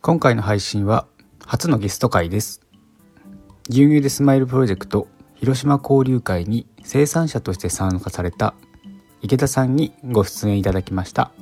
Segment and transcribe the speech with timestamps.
[0.00, 1.08] 今回の配信は
[1.44, 2.60] 初のゲスト会です。
[3.68, 8.54] 牛乳でスマイルプロジェクト広島交流会に生産者として参加された
[9.22, 11.32] 池田さんにご出演いただきました。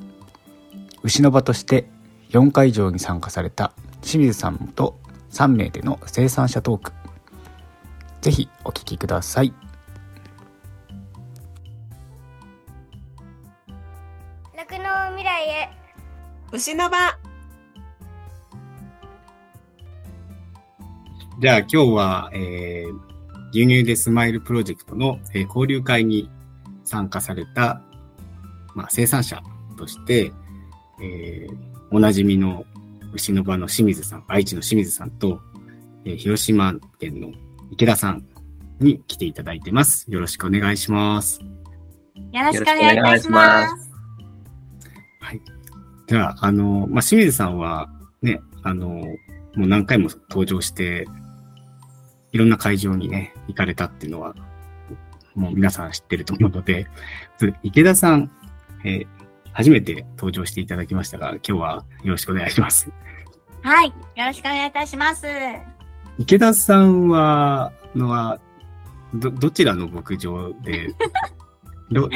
[1.03, 1.89] 牛の場として
[2.31, 4.99] 4会場に参加された清水さんと
[5.31, 6.93] 3名での生産者トーク。
[8.23, 9.53] ぜひお聞きください。
[14.57, 15.69] 酪農未来へ。
[16.53, 17.19] 牛の場
[21.39, 26.31] じゃあ今日は、えー、牛乳でスマイルプロジェクトの、えー、交流会に
[26.83, 27.83] 参加された、
[28.75, 29.43] まあ、生産者
[29.77, 30.33] として、
[31.03, 31.57] えー、
[31.91, 32.65] おなじみの
[33.13, 35.41] 牛の場の清水さん、愛知の清水さんと、
[36.07, 37.29] えー、広島県の
[37.71, 38.27] 池田さん
[38.81, 40.11] に来ていただいてます。
[40.11, 41.41] よろしくお願いします。
[42.33, 43.91] よろしくお願いします。
[45.21, 45.43] はい。
[46.07, 47.91] では、あの、まあ、清水さんは
[48.23, 48.87] ね、あの、
[49.55, 51.07] もう何回も登場して
[52.37, 54.35] いろんな会場にね、行かれたっていうのは、
[55.35, 56.87] もう皆さん知ってると思うので、
[57.65, 58.31] 池田さん、
[58.85, 59.07] えー、
[59.55, 62.93] 初めて登場していただきましたが、今日はよろしくお願いします。
[63.63, 65.27] はい、よろしくお願いいたします。
[66.19, 68.39] 池田さんは、のは、
[69.15, 70.95] ど、どちらの牧場で、
[71.91, 72.11] ど、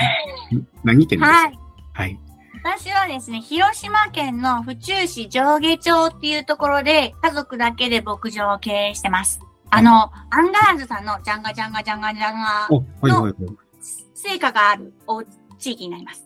[0.84, 1.58] 何県ですか、はい、
[1.94, 2.20] はい。
[2.62, 9.40] 私はですね、広島県の府中市上下町っていうところで、家族だけで牧場を経営してます。
[9.70, 13.34] あの、アンガールズさんのジャンガジャンガジャンガジャンガの
[14.14, 14.92] 成果がある
[15.58, 16.24] 地域になります。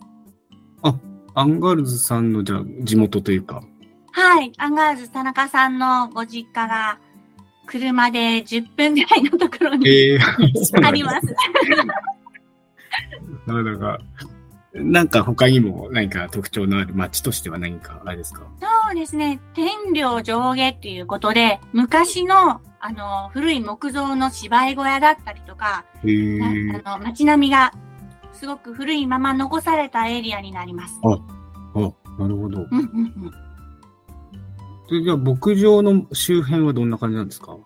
[0.82, 0.94] あ、
[1.34, 3.62] アンガールズさんのじゃ地元というか。
[4.12, 4.52] はい。
[4.58, 6.98] アンガールズ田中さんのご実家が
[7.66, 10.20] 車で10分ぐらいのところに、えー、
[10.86, 11.26] あります。
[13.46, 13.98] なかなか、
[14.74, 18.42] なんか他にも何か特徴のある町としては何かあれですか？
[18.60, 19.40] そうですね。
[19.54, 25.84] 天領上下っていうことで、昔のあの、古い木造の芝居小屋だったりとか、
[26.84, 27.72] あの街並みが
[28.32, 31.00] すごく古いまま残されたエリアになります。
[31.04, 31.12] あ、
[31.78, 32.66] あ、なるほど。
[34.90, 37.56] でじゃあ、牧場の周辺はどんな感じなんですか？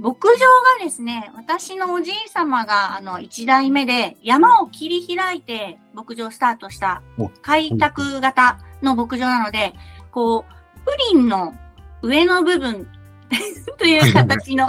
[0.00, 0.32] 牧場
[0.78, 7.02] がですね、私のおじい様が、あの、一代目で、山を切り開いて牧場スタートした
[7.42, 9.74] 開拓型の牧場なので、
[10.10, 11.52] こう、プリンの
[12.00, 12.88] 上の部分
[13.76, 14.68] という形の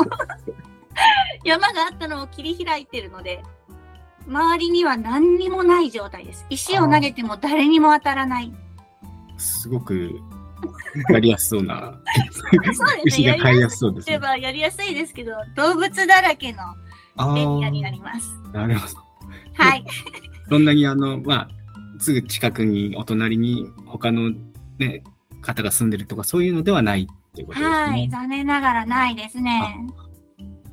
[1.46, 3.41] 山があったのを切り開いてるので、
[4.28, 6.46] 周りには何にもない状態です。
[6.50, 8.53] 石を投げても誰にも当たらない。
[9.38, 10.20] すごく
[11.09, 11.99] やりやすそうな。
[12.72, 13.27] そうですね。
[13.27, 14.19] やりやすそうです、ね。
[14.39, 16.59] やりやすいですけど、動物だらけの
[17.38, 18.29] エリアになります。
[18.53, 18.95] なるほど。
[19.53, 19.85] はい。
[20.49, 21.49] そんなにあの、まあ、
[21.99, 24.31] すぐ近くに、お隣に他の
[24.79, 25.03] ね、
[25.41, 27.75] 方が住んでるとか、そういうのではないっていうことですね。
[27.75, 29.88] はい、残念ながらないですね。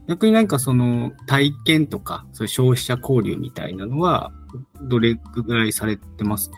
[0.08, 4.32] 逆になんかその体験とか、そういう消費者交流みたいなのは、
[4.82, 6.56] どれぐらいされてますか？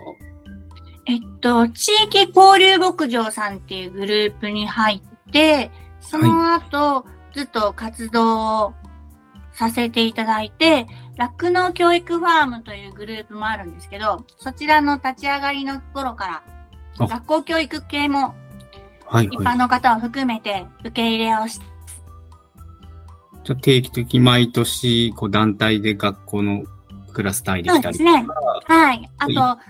[1.06, 8.74] えっと、地域交流牧場さんっていうグループに入って、その後、はい、ずっと活動を
[9.52, 16.42] させていただいて、酪農教育ファームというグループもあるんですけど、そちらの立ち上がりの頃か
[16.98, 18.34] ら、学校教育系も
[19.10, 21.66] はい、一般の方を含めて受け入れをして、
[23.42, 26.62] じゃ定期的毎年、こう団体で学校の
[27.12, 28.26] クラス単位で来たりそうですね。
[28.66, 29.10] はい。
[29.18, 29.60] あと、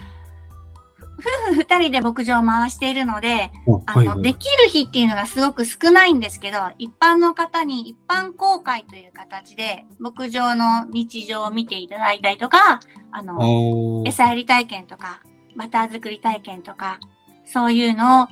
[1.20, 3.52] 夫婦二人で牧場を回しているので、
[3.86, 12.80] あの、はいはい、できる日っていうのがすごく少ないんですけど、一般の方に一般公開という形で、牧場の日常を見ていただいたりとか、
[13.12, 15.22] あの、餌やり体験とか、
[15.56, 16.98] バター作り体験とか、
[17.44, 18.28] そういうのを、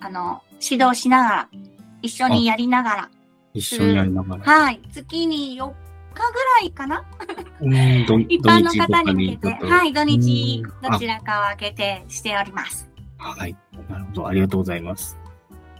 [0.00, 1.48] あの、指導しながら、
[2.02, 3.10] 一緒にやりながら。
[3.52, 4.44] 一緒にやりながら。
[4.44, 4.80] はい。
[4.92, 5.89] 月に4日
[6.28, 7.04] ぐらいかな？
[8.28, 12.90] 一般の方に向けて、はい、土日どちらかを開けてしております。
[13.18, 13.56] はい。
[13.88, 14.28] なるほど。
[14.28, 15.18] ありがとうございます。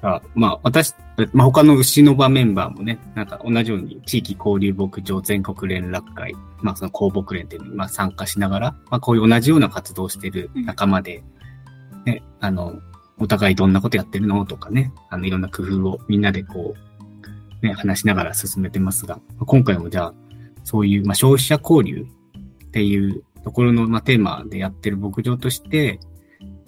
[0.02, 0.94] あまあ、私、
[1.34, 11.22] まあ、他の牛の場メンバーもね、なんか同じように地域交流牧場全国連絡会、まあその公牧連っていうのにまあ参加しながら、まあこういう同じような活動をしている仲間で、
[12.06, 12.80] ね、あの、
[13.18, 16.74] お互いどんなことやってるのとかね、あの、いろんな工夫をみんなでこ
[17.62, 20.14] う、ね、話しながら進めてますが、今回もじゃあ、
[20.70, 22.06] そういう、まあ、消費者交流
[22.66, 25.98] っていうところの、まあ、テーマでやってる牧場として、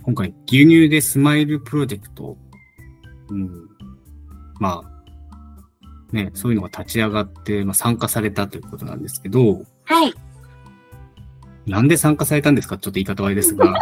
[0.03, 2.37] 今回、牛乳でスマイルプロジェクト、
[3.31, 3.69] うん、
[4.59, 4.91] まあ、
[6.13, 10.13] ね、そういうのが立ち上がって、まあ、参加されたということなんですけど、はい。
[11.65, 12.77] なんで参加されたんですか？
[12.77, 13.73] ちょっと言い方悪いですが。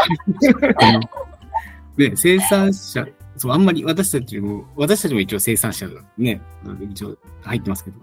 [1.96, 6.42] ね、生産者、そう、あんまり私たちも、私たちも一応生産者がね、
[6.90, 7.96] 一応入ってますけど、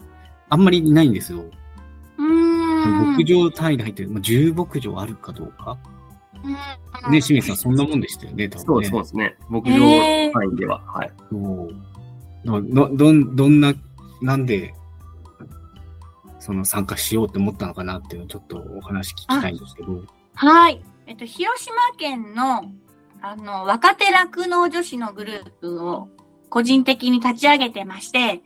[0.49, 1.45] あんまりいないんですよ。
[2.17, 3.11] うーん。
[3.13, 5.77] 牧場単位で入ってる、まあ、10牧場あるかどうか。
[6.43, 6.51] うん
[7.11, 8.89] ね、清水さん、そんなもんでしたよね、多そう分ね。
[8.89, 9.35] そうですね。
[9.49, 9.79] 牧場
[10.31, 10.81] 単位では。
[10.81, 11.11] はい。
[11.29, 11.75] そう。
[12.45, 13.73] ど、ど、どん、どんな、
[14.21, 14.73] なんで、
[16.39, 20.03] その参加しようって思ったのかなっていうのをちょっとお話聞きたいんですけど。
[20.33, 20.81] はい。
[21.05, 22.71] えっと、広島県の、
[23.21, 26.09] あの、若手酪農女子のグループを
[26.49, 28.41] 個人的に立ち上げてまして、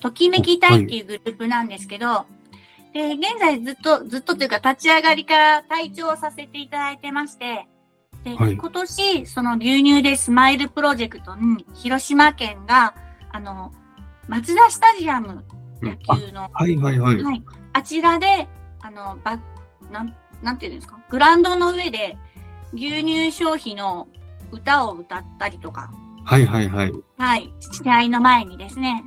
[0.00, 2.26] ときめきたいっていうグループなんですけど、
[2.92, 7.66] で、現在ずっと、ずっとというか立ち上がりから隊長をさせていただいてまして、
[8.24, 12.94] で、はい今年、その牛乳でスマイルプロジェクトに、広島県が、
[13.30, 13.72] あの、
[14.26, 15.44] 松田スタジアム
[15.82, 17.22] 野球のはいはいはい。
[17.22, 17.42] はい。
[17.72, 18.48] あちらで、
[18.80, 19.38] あの、ば、
[19.90, 22.16] なん、なんていうんですか、グラウンドの上で
[22.72, 24.08] 牛乳消費の
[24.52, 25.90] 歌を歌ったりとか、
[26.24, 26.92] はいはいはい。
[27.16, 29.04] はい、試合の前にですね、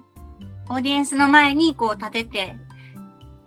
[0.70, 2.56] オーディエンスの前にこう立てて、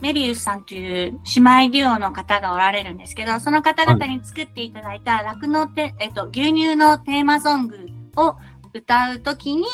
[0.05, 8.37] メビウスさんという姉妹デュオの方がおられるんですけど、その方々に作っていただいた酪農て、えっと、牛乳のテーマソングを
[8.75, 9.65] 歌うときに、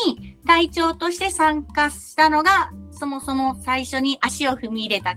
[0.47, 5.17] 隊長として参加したのが、そもそも最初に足を踏み入れた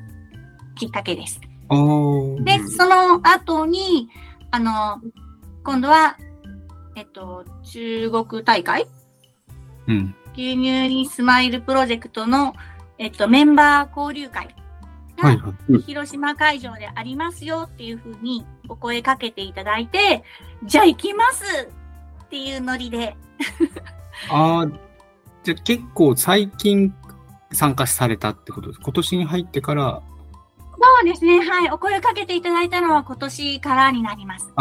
[0.73, 1.39] きっかけです。
[1.39, 1.47] で、
[2.75, 4.09] その後に、
[4.49, 4.99] あの、
[5.63, 6.17] 今度は、
[6.95, 8.87] えっと、中国大会？
[9.87, 10.15] うん。
[10.33, 12.55] 牛乳にスマイルプロジェクトの、
[12.97, 14.47] えっと、メンバー交流会
[15.17, 15.53] が。
[15.85, 20.23] 広島会場でありますよっていうふうにお声かけていただいて、
[20.63, 21.69] じゃあ行きます
[22.23, 23.15] っていうノリで、
[24.29, 24.67] ああ、
[25.43, 26.93] じゃあ結構最近
[27.51, 28.79] 参加されたってことです。
[28.81, 30.01] 今年に入ってから、
[30.83, 34.51] そうですね、はい、お声かけていただいたのは今年からになります。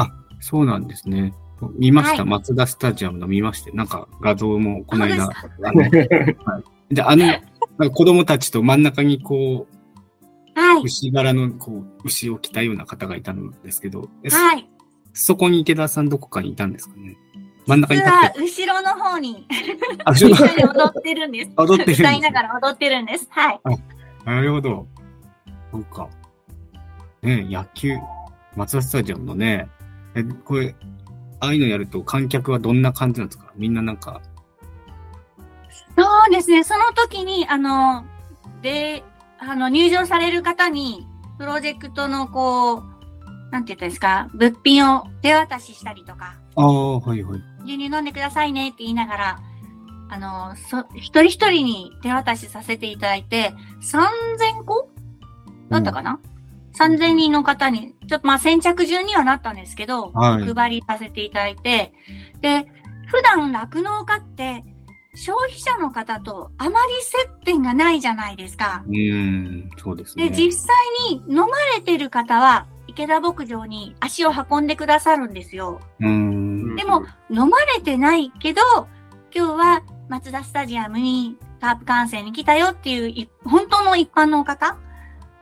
[0.41, 1.35] そうなんですね。
[1.77, 5.27] 見ました、はい松田スタジアムの見まして、なんか画像もこの間。
[5.27, 7.41] はい、じゃあ、あの、なん
[7.79, 9.77] か子供たちと真ん中にこう、
[10.55, 14.69] はい、牛柄のこう牛を着たような方がいたんですけど、はい。
[15.15, 17.17] そこに池田さんどこかにいたんですかね？
[17.67, 18.41] 真ん中に立って。
[18.41, 19.47] 後ろの方に
[20.15, 21.51] 一緒に踊ってるんです。
[21.57, 23.27] 踊ってるんです歌いながら踊ってるんです。
[23.31, 23.61] はい。
[24.25, 24.87] なるほど。
[25.73, 26.09] そうか。
[27.23, 27.97] ね野球、
[28.57, 29.69] 松田スタジアムのね、
[30.15, 30.75] え、これ、
[31.41, 33.53] ああいうのやると観客はどんな感じなんですか？
[33.57, 34.21] みんななんか、
[35.97, 36.65] そうですね。
[36.65, 38.05] その時に、あの、
[38.63, 39.03] で、
[39.45, 41.07] あの、入場される方に、
[41.39, 42.83] プロジェクトのこう、
[43.51, 47.41] なんて言ったらいいですか、物品を手渡ししたりとか、ああ、はいはい。
[47.65, 49.41] 牛乳飲んでくださいねって言いながら、
[50.11, 53.53] あの、そ、一人一人に手渡しさせていただいて、
[53.83, 54.89] 3000個？
[55.71, 56.21] だったかな、
[56.79, 60.55] ?3000 人の方に、ちょっとまあ先着順にはなったんですけど、はい。
[60.55, 61.93] 配りさせていただいて、
[62.41, 62.67] で、
[63.07, 64.65] 普段酪農家って、
[65.15, 68.83] 消費者の方とあまり接点がないじゃないですか。
[68.87, 70.31] うーん、そうですね。
[70.31, 70.75] で、実際
[71.11, 75.81] に飲まれてる方は、池田牧場に足を運んでくださるんですよ。
[76.01, 76.77] うーん。
[76.77, 78.63] でも、飲まれてないけど、
[79.35, 84.79] 今日は松田スタジアムにカープ観戦に来たよっていうい、本当の一般の方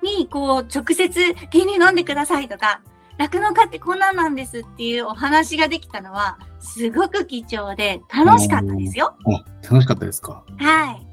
[0.02, 1.20] に、こう、直接
[1.52, 2.80] 牛乳飲んでくださいとか、
[3.20, 9.14] 酪農家ってこんなんなんですっていうお話ができたのは、すごく貴重で楽しかったですよ。
[9.26, 10.42] あ、楽しかったですか？
[10.58, 11.06] はい。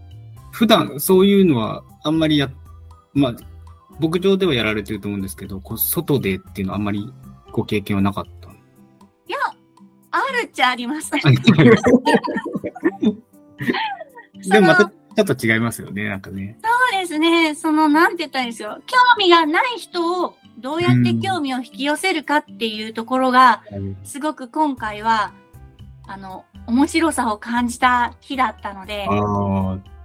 [0.51, 2.49] 普段そういうのはあんまりや、
[3.13, 3.35] まあ、
[3.99, 7.11] 牧場ではやられてると思うんですけど、こう外でっていうのはあんまり
[7.51, 8.47] ご経験はなかった？
[8.51, 8.53] い
[9.27, 9.37] や、
[10.11, 11.11] あるっちゃあります。
[14.49, 16.57] でもまたちょっと違いますよね、なんかね。
[16.63, 17.53] そうですね。
[17.53, 18.79] その、なんて言ったんですよ。
[18.85, 23.63] 興味がない人をどうやって興味を引き寄せるかっていうところが、
[24.03, 25.33] すごく今回は、
[26.07, 29.07] あの、面白さを感じた日だったので、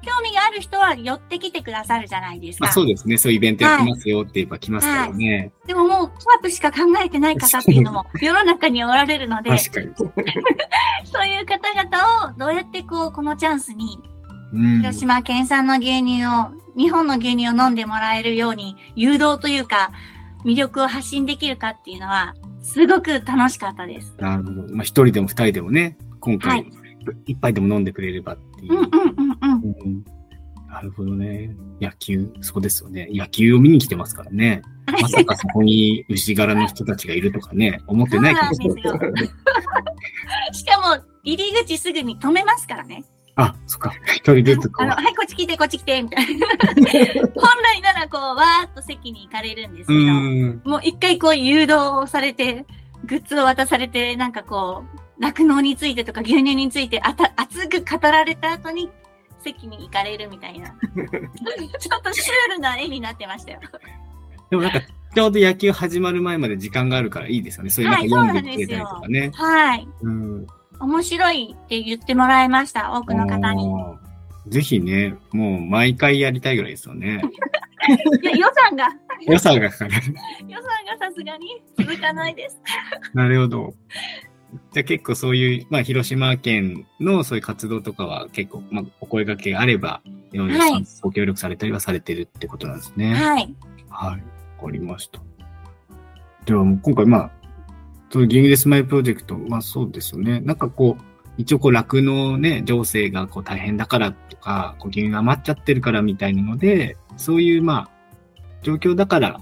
[0.02, 2.66] 興味がある人は寄ってきてくださるじゃないですか。
[2.66, 3.16] まあそうですね。
[3.16, 5.52] そういうイベントやってますよって言えば来ますからね。
[5.66, 9.94] でももう、キャープしか考えてない方っていうのも世の中におられるので、確かに。
[9.96, 13.98] そういう方々をどうやってこう、このチャンスに、
[14.52, 14.78] うん。
[14.78, 19.92] 広島県産の牛乳を、日本の牛乳を飲んでもらえるように、誘導というか、
[20.44, 24.14] 魅力を発信できるかっていうのは、すごく楽しかったです。
[24.18, 24.74] なるほど。
[24.74, 26.66] まあ一人でも二人でもね、今は回い、
[27.26, 28.72] 一杯でも飲んでくれればっていう。
[28.72, 29.76] うんうんうんうん。
[29.84, 30.04] うん
[30.72, 31.54] なるほどね。
[31.82, 33.06] 野球、そうですよね。
[33.12, 34.62] 野球を見に来てますからね。
[34.86, 38.82] まさかそこに牛柄の人たちがいるとかね、思ってないかもしれない
[40.56, 43.04] しかも、入り口すぐに止めますからね。
[43.36, 43.92] あ、そっか。
[44.06, 44.96] 一人ずつこあの、う。
[44.96, 46.46] はい、こっち来て、こっち来て、みたいな。
[47.34, 50.62] 本来ならこう、わーっと席に行かれるんですけうど、ん。
[50.64, 52.66] もう一回こう誘導されて、
[53.04, 58.90] グッズを渡されて、なんかこう、酪農についてとか牛乳についてあた熱く語られた後に
[59.42, 60.68] 席に行かれるみたいな。
[60.68, 63.60] ちょっとシュールな絵になってましたよ。
[64.50, 64.80] でもなんか、
[65.14, 67.70] ちょうど野球始まる前まで時間があるからいいですよね。
[67.70, 69.30] そういうなんか読んでくれたりとかね。
[69.34, 69.88] はい。
[70.02, 70.46] うん。
[70.82, 73.72] 面白いって言ってもらいました、多くの方に。
[74.48, 77.22] ぜひね、もう毎回やりたいぐらいですよね。
[78.22, 78.88] いや予算が、
[79.28, 79.92] 予算がかかる。
[80.48, 80.64] 予算
[80.98, 82.60] がさすがに続かないです。
[83.14, 83.74] なるほど。
[84.72, 90.38] じゃあ結構そういう、まあ広島県のそういう活動とかは結構、まあお声掛けがあれば、い
[91.00, 93.14] ご協力されたりはされてるってことなんですね。
[93.14, 93.54] はい。
[93.88, 94.20] はい。
[94.60, 95.20] わかりました。
[96.44, 97.30] ではもう今回まあ、
[98.12, 100.40] そのギングレスマイルプロジェクト、まあそうですよね。
[100.40, 101.04] なんかこう、
[101.38, 107.90] 一応こう酪農ね、情勢がこう大変だからとか、こう牛乳が余っちゃってるからみたいなので、そういうまあ、
[108.62, 109.40] 状況だから、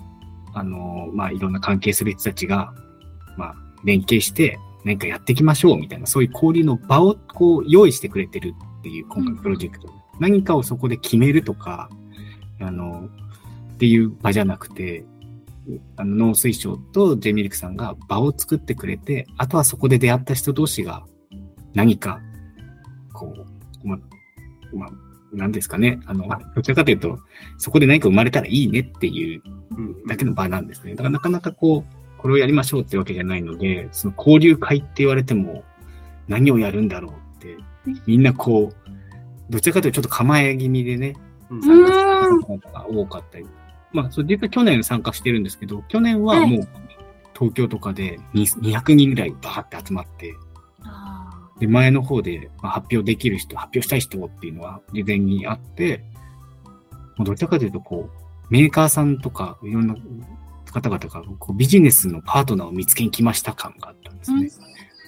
[0.55, 2.73] あのまあいろんな関係する人たちが、
[3.37, 9.89] まあ連携して何かやっていきましょうみたいな、そういう交流の場をこう用意してくれてるっていう今回のプロジェクト。
[10.21, 11.91] 何かをそこで決めるとか、
[12.61, 13.09] あの、
[13.75, 15.05] っていう場じゃなくて、
[15.97, 21.05] あの農水省と J ミルクさんが場を作ってくれて、あとはそこで出会った人同士が
[21.75, 22.21] 何か、
[23.13, 23.35] こ
[23.85, 23.99] う、ま、
[24.73, 24.91] まあ、
[25.33, 26.01] なんですかね。
[26.07, 27.19] あの、どちらかというと、
[27.59, 29.43] そこで何か生まれたらいいねっていう
[30.09, 30.93] だけの場なんですね。
[30.93, 35.65] だからなかなかこう、これをやりましょうってわけじゃないので、その交流会って言われても、
[36.29, 37.57] 何をやるんだろうって、
[38.07, 38.91] みんなこう、
[39.51, 41.15] どちらかというとちょっと構え気味でね、
[41.51, 43.47] うん参加する方が多かったり。
[43.93, 46.69] まあ、それで言うと去年参加してるんですけど、去年はもう
[47.35, 50.35] 東京とかでに200人ぐらいバーって集まって、
[51.59, 56.05] で、前の方でまあ発表できる人、発表したい人っていうのは事前にあって、
[57.17, 58.21] もうどちらかというとこう、
[58.51, 59.95] メーカーさんとかいろんな
[60.73, 64.51] 方々がこうビジネスのパートナーを見つけに来ました感があったんですね。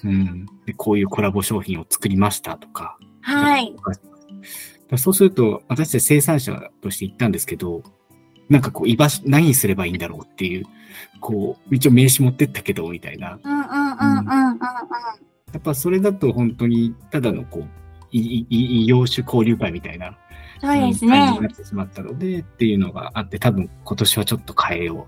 [0.05, 3.75] うん、でこういうコラボ商品を作りましたとか、はい。
[4.97, 7.83] そうすると、私たち生産者として行ったんですけど、
[8.53, 10.67] なんかこう、居場所、何すればいいんだろうっていう、
[11.21, 13.39] こう、一応名刺持ってったけど、みたいな。
[13.43, 14.59] うんうんうんうんうんうん。
[14.59, 17.69] やっぱそれだと本当に、ただのこう、
[18.13, 20.19] いいい異業種交流会みたいな
[20.61, 21.49] そうですうん感じにねな。
[21.49, 25.07] ってしまったので、っていうのがあって、多分今年はちょっと変えよ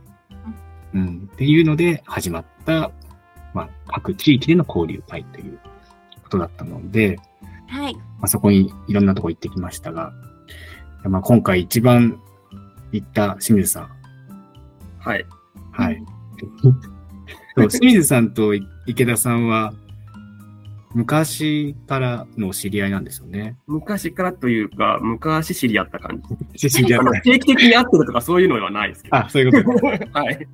[0.94, 0.98] う。
[0.98, 2.90] うん、っていうので始まった、
[3.52, 5.58] まあ、各地域での交流会という
[6.22, 7.18] ことだったので、
[7.68, 7.94] はい。
[7.94, 10.12] まあ、そこにいろんなとこ行ってきましたが、
[11.02, 12.20] まあ、今回一番
[12.94, 13.88] 行った清水さん。
[15.00, 15.26] はい。
[15.72, 16.02] はい。
[17.68, 18.54] 清水さんと
[18.86, 19.74] 池田さんは、
[20.94, 23.56] 昔からのお知り合いなんですよね。
[23.66, 26.22] 昔からというか、昔知り合った感
[26.54, 26.70] じ。
[26.70, 29.16] 知り合いあの定期的に会ってるとかそういうのはないですけど。
[29.16, 29.86] あ、そういうこと。
[30.16, 30.48] はい。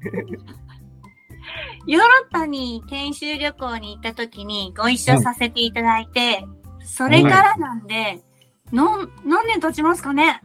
[1.87, 6.47] ヨーロッパに研修旅行に行った時にご一緒させていただいて、
[6.83, 8.23] それからなんで、
[8.73, 10.41] の何年経ちますかね？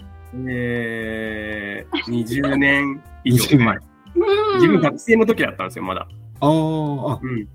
[0.47, 3.77] えー、20年以上20年前。
[3.77, 4.55] うん。
[4.55, 6.01] 自分学生の時だったんですよ、まだ。
[6.01, 7.47] ああ、あ、うん。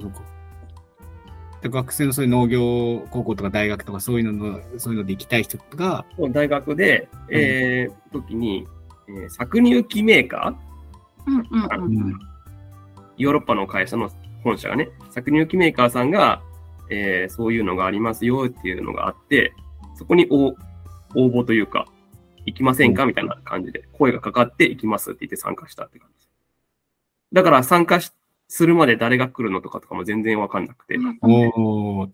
[0.00, 0.22] そうか。
[1.62, 8.66] で学生のそういう農業高校とか大学とかそういうのの、そういうので行きたい人が、大学で、えー、時に、
[9.08, 10.54] えー搾乳機メーカ
[11.26, 12.10] うんうんううん。
[12.10, 12.14] ん、ー、
[13.16, 14.10] ヨーロッパの会社の
[14.42, 16.42] 本社がね、搾乳機メーカーさんが、
[16.90, 19.52] えー、そういうのがありますよっていうのがあって、
[19.94, 20.56] そこに応
[21.14, 21.86] 応募というか、
[22.46, 23.06] 行きませんか？
[23.06, 26.26] みたいな感じで、声がかかって行きますって言って参加したって感じ。
[27.32, 28.12] だから参加し
[28.48, 32.10] するまで誰が来るのとかとかも全然わかんなくて、おー、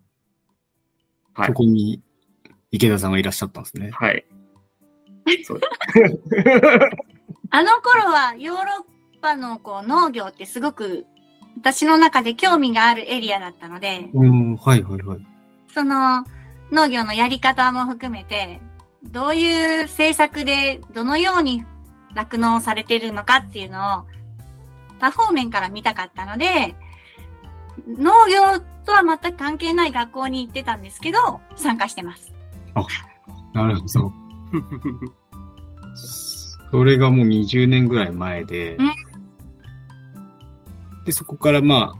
[1.34, 2.00] はいそこに
[2.70, 3.90] 池田さんがいらっしゃったんですね。
[3.90, 4.24] はい。
[5.44, 5.60] そう
[7.50, 11.06] あの頃はヨーロッパのこう農業ってすごく
[11.56, 15.26] 私の中で興味があるエリアだったので、うん、はいはいはい。
[15.74, 16.24] その
[16.70, 18.60] 農業のやり方も含めて、
[19.04, 21.64] どういう政策でどのように
[22.14, 24.04] 酪農されているのかっていうのを
[24.98, 26.74] 多方面から見たかったので、
[27.86, 32.34] 農業とは全く関係ない学校に行ってたんですけど、参加してます。
[33.54, 34.12] なるほど。
[36.70, 38.92] それがもう20年ぐらい前でうん、
[41.04, 41.98] で、そこからまあ、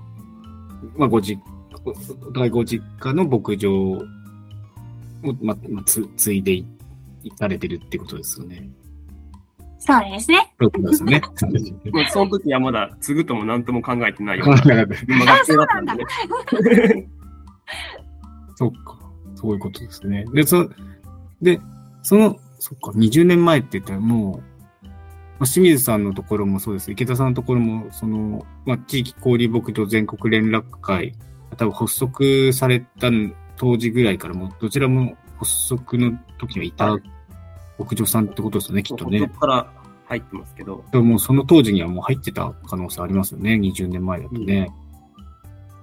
[0.97, 1.41] まあご実、
[1.85, 4.03] おお互いご実家の牧場を、
[5.41, 6.67] ま、まつ、継いでい
[7.23, 8.69] いかれてるってことですよね。
[9.79, 10.53] そうですね。
[10.61, 11.23] そうですよね。
[11.93, 14.61] もうその時はまだ継ぐとも何とも考えてないような。
[14.61, 17.09] 考えなかった今学生だったんでね。
[18.57, 18.99] そっか。
[19.35, 20.25] そういうことですね。
[20.35, 20.69] で、そ、
[21.41, 21.61] で、
[22.03, 24.43] その、そっか、20年前って言ったらも
[24.83, 24.87] う、
[25.39, 26.91] まあ、清水さんのところもそうです。
[26.91, 31.15] 池田さんのところも、その、まあ、地域交流牧場全国連絡会
[31.57, 33.11] 多分発足された
[33.57, 36.99] 当時ぐらいからもうどちらも発足の時にはいた
[37.79, 39.21] 牧場さんってことですよね、きっとね。
[39.21, 39.73] そこから
[40.07, 40.85] 入ってますけど。
[40.91, 44.73] でももうその当時にはもう入ってた可能性ありますよね、20年前だとね。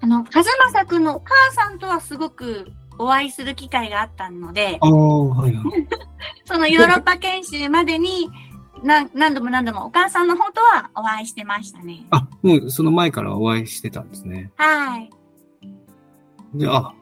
[0.02, 5.88] あの、和正くんのお母さんとはすごくお会いする機会があったので、ああ、はいはい。
[6.46, 8.30] そのヨーロッパ研修までに
[8.84, 12.06] な何度も何度もお母さんの方とはお会いしてましたね。
[12.12, 14.52] あ、もうその前からお会いしてたんですね。
[14.58, 15.10] はい。
[16.54, 16.94] で、あ、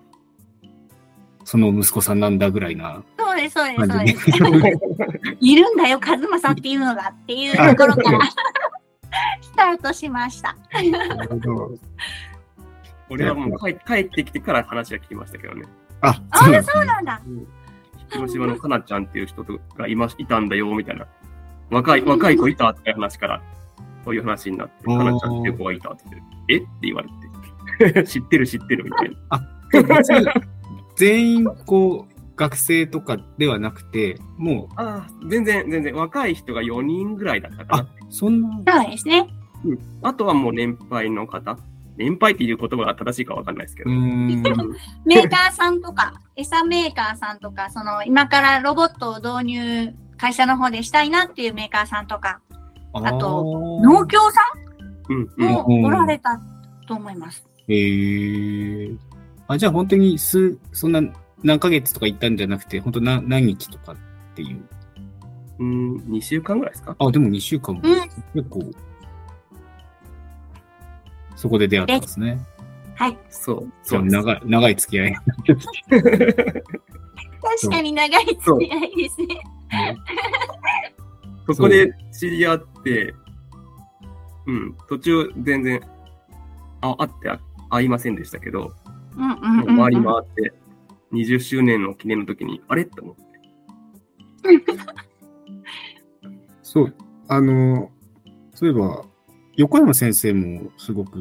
[1.53, 4.27] その息子さんなんだぐらいなそうです、そうです、そう感です。
[5.39, 8.19] いるんだよ、和正っていうのがっていうところから
[9.39, 10.55] スタートしました。
[10.89, 11.71] なるほど。
[13.07, 15.67] 俺はもう帰帰ってきてから話が聞きましたけどね。
[16.01, 16.73] あ、ああ、そうなんですね。
[16.73, 17.21] そうなんだ。
[18.09, 19.43] 広島のかなちゃんっていう人
[19.77, 21.05] がいまいたんだよ、みたいな。
[21.69, 23.41] 若い、若い子いたって話から、
[24.03, 26.57] そういう話になって、かなちゃんっていう子がいたって言って、え？
[26.57, 28.03] って言われて。
[28.09, 29.53] 知ってる知ってるみたいな。
[29.71, 30.52] 別に
[30.95, 37.89] 全員、こう、学生とかではなくて、もう、ああ、全然、全然、若い人が4人ぐらいだったかな。
[38.09, 38.49] そんな、
[38.81, 39.27] そうですね。
[40.01, 41.57] あとはもう年配の方。
[41.95, 43.91] 年配っていう言葉が正しいかわかんないですけど。
[43.91, 44.27] うーん、
[45.05, 52.39] メーカーさんとか、餌メーカーさんとか、その、今からロボットを導入、会社の方でしたいなっていうメーカーさんとか、
[52.93, 54.41] あと農協さ
[55.09, 55.49] うん、んうん。
[55.49, 56.39] もおられた
[56.87, 57.45] と思います。
[57.67, 58.91] へえ
[59.47, 61.01] あ、じゃあ本当に数、そんな
[61.43, 63.95] 何ヶ月とか行ったんじゃなくて、本当何何日とかっ
[64.35, 64.63] ていう。
[65.59, 66.95] うん、2週間ぐらいですか？
[66.97, 67.93] あ、でも2週間もうん
[68.33, 68.71] 結構、
[71.35, 72.39] そこで出会ったんですね。
[72.95, 73.17] はい。
[73.29, 73.71] そう。
[73.83, 74.05] そう。
[74.05, 75.15] 長い、長い付き合い。
[77.41, 79.41] 確かに長い付き合いですね。
[81.47, 83.13] そこで知り合って、
[84.47, 85.81] うん、途中全然、
[86.81, 87.31] あ、会って
[87.69, 88.73] 会いませんでしたけど、
[89.17, 90.03] うんうんうん、周りうん。
[90.05, 90.53] 回って、
[91.11, 92.83] 20周年の記念の時に、あれ？
[92.83, 93.23] って思って。
[96.61, 96.95] そう、
[97.27, 97.91] あの、
[98.53, 99.05] そういえば、
[99.55, 101.19] 横山先生もすごく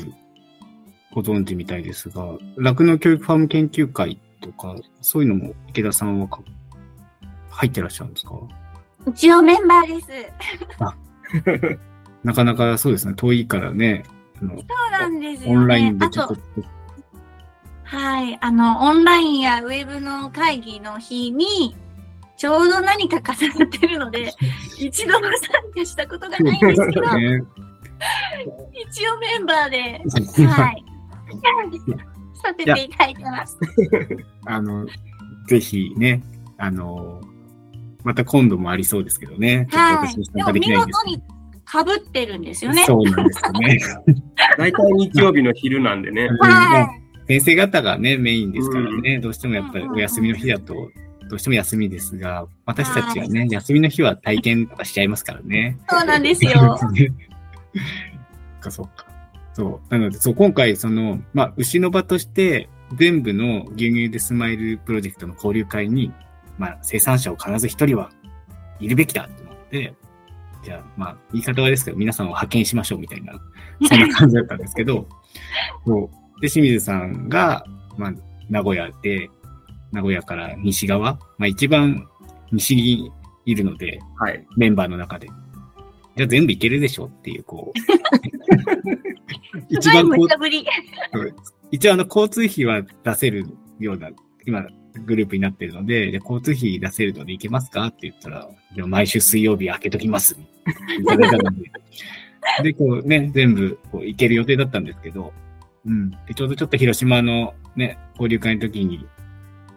[1.12, 6.40] ご存知みたいですが、酪農教育ファーム研究会とか、そういうのも池田さんはか
[7.50, 8.34] 入ってらっしゃるんですか？
[9.08, 11.78] 一応メンバーです。
[12.24, 14.04] なかなかそうですね、遠いからね、
[14.40, 15.56] あのそうなんですよ、ね。
[15.56, 16.42] オンラインであちょっとと、、
[17.92, 18.38] はい。
[18.40, 21.76] あの、オンラインやウェブの会議の日に、
[22.38, 24.32] ちょうど何か重なってるので、
[24.80, 27.42] 一度も参加したことがないんですけど、ね、
[28.90, 30.02] 一応メンバーで、
[30.46, 30.84] ははい。
[32.34, 33.58] させていただいてます。
[34.46, 34.86] あの、
[35.46, 36.22] ぜひね、
[36.56, 37.20] あの、
[38.04, 39.68] また今度もありそうですけどね。
[39.70, 40.32] はい。
[40.32, 41.16] でも見事に
[41.70, 42.64] 被ってるんです。
[42.64, 42.84] よね。
[42.86, 43.78] そうなんですよね。
[44.56, 46.30] 大体日曜日の昼なんでね。
[46.40, 47.01] はい。
[47.28, 50.74] 先生方がね、メインですからね、どうしてもやっぱりお休みの日だと、
[51.28, 55.78] どうしても休みですが、私たちはね、休みの日は体験とかしちゃいますからね。
[55.88, 56.52] そうなんですよ。
[56.78, 56.90] そっ
[58.60, 59.06] か、そっか。
[59.54, 59.92] そう。
[59.92, 66.12] なので、そう、今回、その、まあ、牛の場として、全部の牛乳でスマイルプロジェクトの交流会に、
[66.58, 68.10] まあ、生産者を必ず一人は
[68.80, 69.94] いるべきだと思って、
[70.62, 73.34] じゃあ、まあ、言い方はですけど、皆さんを派遣しましょうみたいな、
[73.88, 75.08] そんな感じだったんですけど、
[75.86, 76.21] そう。
[76.42, 77.64] で、清水さんが、
[77.96, 78.12] まあ、
[78.50, 79.30] 名古屋で、
[79.92, 82.06] 名古屋から西側、まあ、一番
[82.50, 83.12] 西に
[83.46, 84.44] いるので、はい。
[84.56, 85.28] メンバーの中で。
[86.16, 87.78] じゃあ全部いけるでしょっていう、こう。
[89.70, 90.28] 一番こう。
[91.70, 93.46] 一応あの交通費は出せる
[93.78, 94.10] ような、
[94.44, 94.66] 今、
[95.06, 100.36] グループになってるので、じゃあ交通費出せるのでいけますかって言ったら、でも毎週水曜日開けときます。
[101.00, 101.70] いただいたので。
[102.64, 105.32] で、こうね、全部こう行ける予定だったんですけど、
[105.86, 106.10] うん。
[106.10, 109.06] で、ちょうどちょっと広島のね、交流会の時に、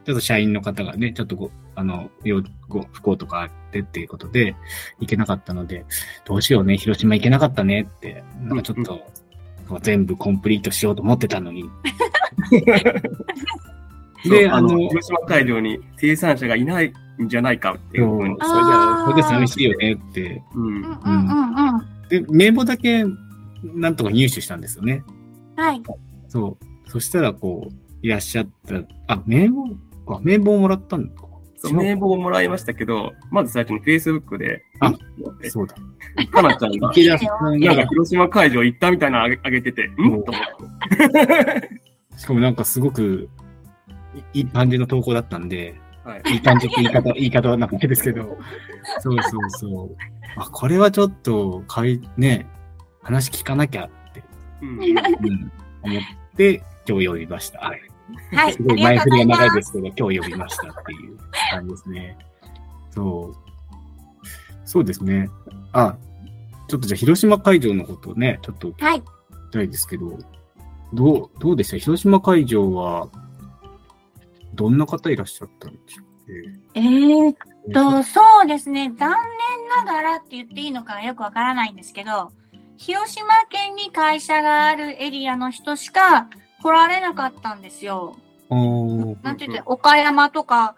[0.05, 4.55] ちょっと社員の方がね、ちょっとご、あの、よご不幸とかあってっていうことで、
[4.99, 5.85] 行けなかったので、
[6.25, 9.05] どうしようね、広島行けなかったねって、なんかちょっと、
[9.67, 11.63] こう全部コンプリートしようと思ってたのに。
[14.23, 18.35] で、で、あの、広島会場に生産者がいないんじゃないかっていそううふうに。
[18.41, 20.43] それじゃあ、それで寂しいよねって。
[20.53, 22.09] うんうんうんうんうん。
[22.09, 23.05] で、名簿だけ、
[23.63, 25.03] なんとか入手したんですよね。
[25.55, 25.81] はい。
[26.27, 26.89] そう。
[26.89, 28.75] そしたら、こう、いらっしゃった、
[29.07, 29.65] あ、名簿
[30.07, 31.21] あ、名簿をもらったんだ。
[31.57, 34.97] そう名簿をもらいましたけど、まず最初に Facebook で、あん？
[35.49, 35.75] そうだ。
[36.29, 39.95] かなちゃんが、池田さんなんかが、広島会場行ったみたいなのあげあげてて、ん？
[39.97, 40.43] うんと思っ
[41.09, 41.69] て。
[42.17, 43.29] しかもなんかすごく、
[44.33, 46.33] いいい感じの投稿だったんで、はい。
[46.33, 48.37] いい感じって言い方、言い方はなんかないですけど、
[48.99, 49.95] そうそうそう。
[50.37, 52.45] あ、これはちょっと、かい、ね、
[53.01, 53.89] 話聞かなきゃ
[55.83, 56.01] 思っ
[56.35, 57.59] て、今日呼びました。
[57.59, 57.81] はい。
[58.35, 58.53] はい。
[58.53, 58.81] すごい。
[58.83, 61.17] 前振りが長いですけど、今日呼びましたっていう
[61.51, 62.17] 感じですね。
[62.91, 63.45] そう。
[64.65, 65.29] そうですね。
[65.73, 65.95] あ、
[66.67, 69.03] ちょっとじゃあ広島会場のことをね、ちょっと聞きはい。
[69.51, 70.17] たいですけど、
[70.93, 73.09] どう、どうでした広島会場は、
[74.53, 74.77] どん。
[74.77, 75.73] な方いらっしゃったん。
[75.73, 76.05] でしょう
[76.73, 77.35] えーっ
[77.73, 78.91] と、そうですね。
[78.97, 81.75] 残念ながらって言っていいのかよくわからないん。
[81.75, 82.31] ですけど、
[82.77, 86.29] 広島県に会社があるエリアの人しか
[86.61, 88.17] 来られなかったんですよ。
[88.49, 90.75] なんて言って、岡山とか、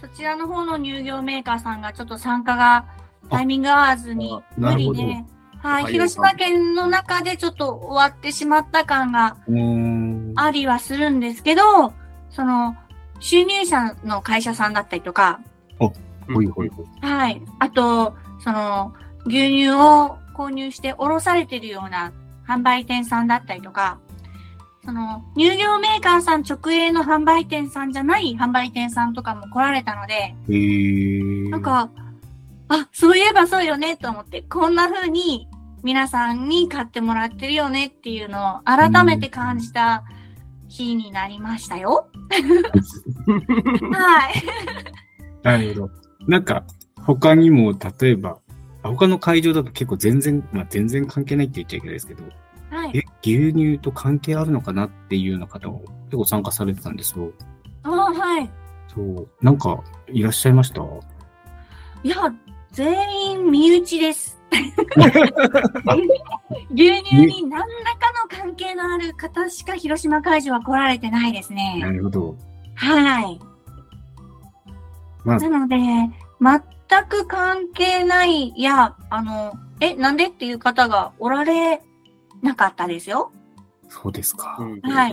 [0.00, 2.86] そちらの方の乳業メーカーさんがちょっと参加が
[3.28, 5.02] タイミング合わずに無理で、
[5.58, 9.36] はい、はい広島県の中でちょっと終わってしまった感が。
[10.36, 11.92] ありはするんですけど、
[12.30, 12.76] その、
[13.18, 15.40] 収入者の会社さんだったりとか、
[16.32, 16.86] ほいほいほい。
[17.02, 17.42] はい。
[17.58, 18.94] あと、その、
[19.26, 22.12] 牛乳を購入して卸されているような
[22.46, 23.98] 販売店さんだったりとか、
[24.84, 30.34] その、乳業メーカーさん直営の販売店さんじゃない販売店さんとかも来られたので。
[31.50, 31.90] なんか、
[32.68, 35.48] あ、そういえばそうよねと思って、こんな風に
[35.82, 40.04] 皆さんに買ってもらってるよねっていうのを改めて感じた
[40.68, 42.08] 日になりましたよ。
[43.92, 44.42] はい。
[45.42, 45.90] なるほど。
[46.26, 46.64] なんか、
[47.04, 48.49] 他にも、例えば、あ
[48.82, 52.24] 他の会場だと結構全然、まあ全然関係ないって言っちゃいけないですけど、
[52.70, 52.90] はい。
[52.98, 57.30] え、牛乳と関係あるのかなっていうような方も結構参加されてたんですよ。
[57.82, 58.50] あはい。
[58.88, 59.28] そう。
[59.42, 60.82] なんか、いらっしゃいました？
[62.02, 62.16] いや、
[62.72, 64.38] 全員身内です。
[66.74, 67.66] 牛乳に何らか
[68.38, 71.92] の関係のある方しか広島会場は来られてないですなね。
[71.92, 72.36] るほど。
[72.74, 73.40] はい。
[75.24, 75.76] まあ、なので、
[76.90, 81.80] 全く関係ない、いや、あの、え、なんでっていう方がおられ
[82.42, 83.32] なかったですよ。
[83.88, 84.58] そうですか。
[84.82, 85.12] はい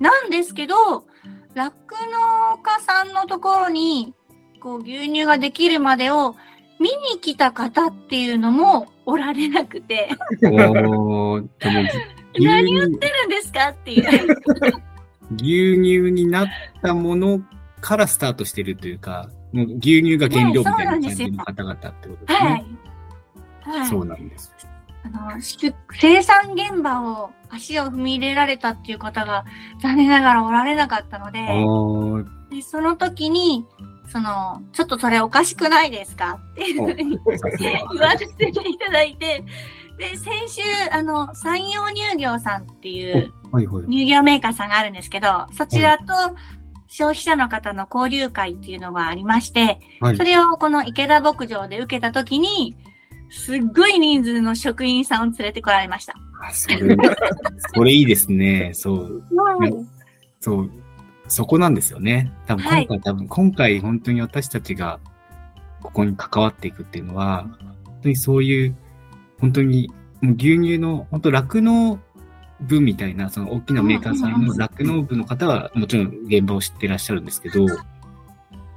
[0.00, 1.06] なんですけど、
[1.54, 4.14] 酪農家さんのところに、
[4.60, 6.36] こう、牛乳ができるまでを
[6.78, 10.10] 見に来た方っていうのもおられなくて、
[10.44, 11.82] おー、でも、
[12.34, 14.36] 牛何言っ乳、てるんですかっていう。
[15.36, 16.48] 牛乳になっ
[16.82, 17.40] たもの
[17.80, 22.38] からスタートしてるというか、もう牛乳が原料みたいな感じの方々ってことですね。
[22.38, 22.66] はい。
[23.78, 23.88] はい。
[23.88, 24.52] そうなんです。
[25.04, 25.56] あの、し
[26.00, 29.44] 生産現場を足を踏み入れられたっていう方が
[29.80, 31.38] 残念ながらおられなかったので、
[32.56, 33.64] でその時に、
[34.08, 39.44] その、ちょっとそれおかしくないですかっていうふうに言わせていただいて、
[39.98, 43.32] で、先週、あの、山陽乳業さんっていう。
[43.88, 46.04] 乳業メーカーさんがあるんですけど、そちらと
[46.88, 52.76] 消費者の方の交流会っていうのがありまして、はいそれをこの池田牧場で受けた時に、
[53.30, 56.14] すっごい人数の職員さんを連れてこられました。
[56.42, 56.96] あそれ、
[57.74, 58.72] それいいですね。
[58.74, 59.24] そう。
[60.40, 60.70] そう。
[61.28, 62.32] そこなんですよね。
[62.46, 65.00] 多分はい今回、多分今回本当に私たちが
[65.82, 67.46] ここに関わっていくっていうのは、
[67.84, 68.76] 本当にそういう、
[69.40, 69.90] 本当に
[70.22, 71.98] 牛乳の、本当酪農
[72.60, 77.78] 部みたいな、その大きなメーカーさんの酪農部の方はもちろん現場を知ってらっしゃるんですけど、本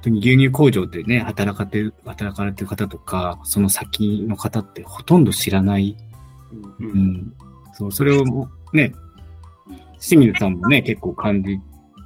[0.02, 5.96] 当に牛乳工場でね、働かれてる、働かれてる方とか、その先の方ってほとんど知らない
[6.80, 6.92] うんう。
[6.94, 7.34] ん。
[7.72, 8.24] そう、それを
[8.72, 8.92] ね、
[10.00, 11.58] 清水さんもね、結構感じ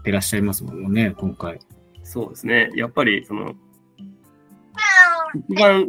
[0.03, 1.59] てらっしゃいますもんね、今回。
[2.03, 2.71] そうですね。
[2.75, 3.55] やっぱり、その、
[5.49, 5.89] 一番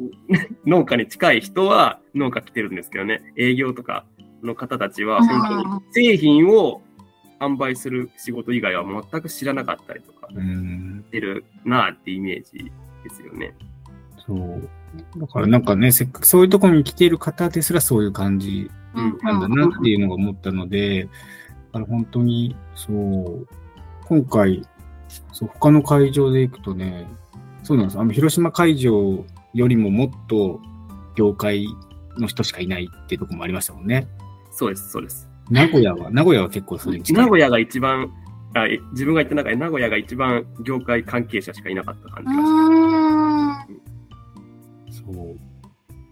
[0.65, 4.06] 農家に近い人は農家来てるんですけどね、営業とか
[4.43, 6.82] の方たちは、本当に製品を
[7.39, 11.04] 販売する仕事以外は全く知らなかったりとかうん。
[11.08, 12.71] してるなってイメージ
[13.04, 13.54] ですよね。
[14.26, 14.69] そう。
[15.19, 21.10] だからなんかね、せっかくそういうところに来ている方ですらそういう感じうんなんだなっていうのが思ったので、だ
[21.74, 23.48] から本当に、そう、
[24.06, 24.62] 今回、
[25.34, 27.08] そう、他の会場で行くとね、
[27.63, 28.00] そうなんです。
[28.00, 30.62] あの、広島会場よりももっと
[31.15, 31.67] 業界
[32.17, 34.08] の人しかいないっていうところもありましたもんね。
[34.56, 35.28] そうです、そうです。
[35.50, 37.00] 名古屋は、名古屋は結構それ。
[37.00, 38.12] 名古屋が一番、
[38.54, 42.41] あえ自分が行った中で名古屋が一番業界関係者しかいなかった感うじが
[44.91, 45.15] しーん。
[45.15, 45.38] そう。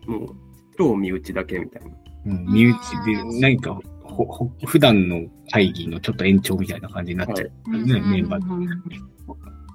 [0.06, 0.12] た。
[0.12, 0.36] もう、
[0.78, 1.90] 超身内だけみたいな。
[2.26, 7.86] うん、身内で何かほ、ほ、普段の会議のちょっと延長みたいな感じになっちゃう。
[7.86, 8.68] ねメンバーうん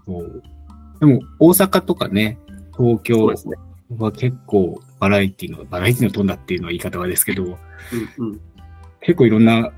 [0.07, 0.43] そう
[1.01, 2.39] でも、大阪とかね、
[2.77, 3.35] 東京。
[3.97, 8.41] は結構バラエティの、バラエティの飛んだっていうのは言い方はですけど、うんうん。
[9.01, 9.73] 結構いろんな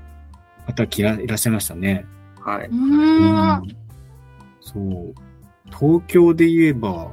[0.67, 2.05] 方きらいらっしゃいましたね。
[2.39, 2.67] はい。
[2.67, 3.77] うーん。
[4.61, 5.13] そう。
[5.67, 7.11] 東京で言えば、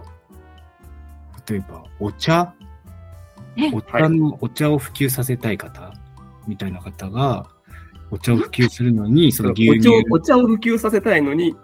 [1.48, 2.54] 例えば、お茶？
[3.56, 3.70] え？
[3.72, 5.92] お茶の、お茶を普及させたい方？
[6.46, 7.46] みたいな方が、
[8.10, 11.54] お茶を普及するのに、そのお牛乳茶を、お茶を普及させたいのに、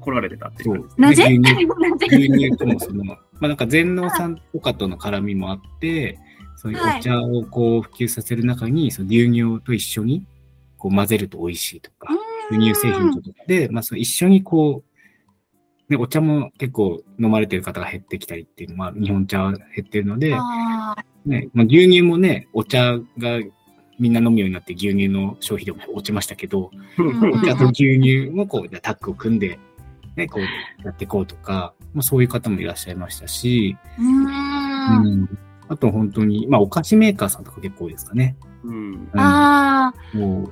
[0.00, 0.84] 来られてたっていうね。
[0.96, 1.24] なぜ？
[1.24, 2.06] で牛乳 なぜ？
[2.10, 6.18] 牛乳ともその、まあなんか全農さんとかとの絡みもあって、
[6.60, 10.26] そういうお茶をこう普及させる中に、その牛乳と一緒に
[10.76, 12.12] こう混ぜると美味しいとか、
[12.50, 20.36] 輸入製品とかで、まあその一緒にこう、ね、お茶も結構飲まれてる方が減ってきたりっていうのは、日本茶は減ってるので、
[21.24, 23.40] ね、まあ、牛乳もね、お茶が
[23.98, 26.70] みんな飲むようになって牛乳の消費量も落ちましたけど、
[27.02, 27.32] ん。
[27.32, 29.58] お茶と牛乳もこう、タッグを組んで、
[30.14, 30.42] ね、こう
[30.84, 35.49] やっていこうとか、まあ、そういう方もいらっしゃいましたし、うーん。
[35.70, 38.36] うん、あと本当に、まあお菓子メーカーさんとか結構多いですかね。
[38.64, 38.74] うん。
[38.74, 39.94] うんああ、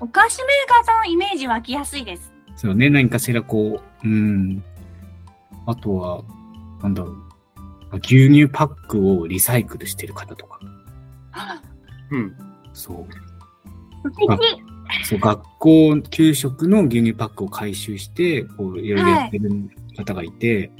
[0.01, 2.33] お菓子メーカーさんのイメージ湧きやすいです。
[2.57, 4.63] そうね、何かしらこう、うん。
[5.67, 6.23] あとは、
[6.83, 7.29] なんだろう。
[8.03, 10.59] 牛乳パックをリサイクルしてる方とか。
[12.11, 12.37] うん。
[12.73, 13.07] そう。
[15.05, 19.51] そう、学校給食の牛乳パックを回収して、こう、いろいろやってる
[19.97, 20.71] 方がいて、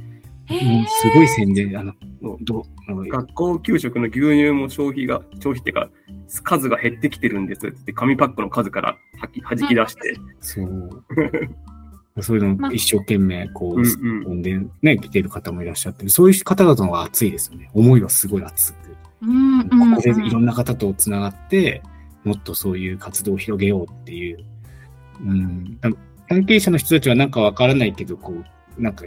[0.47, 1.93] へもうーすごい宣伝、あの、
[2.41, 5.91] どう、あの学校給食の牛乳も消費が、消費っていうか、
[6.45, 11.05] 数が減ってきてるんですって、紙パックの数からはき弾き出して、そう。
[12.23, 17.71] そういうのを一生懸命、こう、うんうん飛んでね、来てる方もいらっしゃって、そういう方々の方が熱いですよね。
[17.75, 18.77] 思いはすごい熱く。
[19.23, 21.83] うんうんここでいろんな方とつながって、
[22.25, 24.45] もっとそういう活動を広げようっていう。
[25.25, 25.79] うん。
[25.81, 25.91] だ
[26.29, 28.45] 関係者の人たちはなんかわからないけど、こう、
[28.79, 29.05] なんか、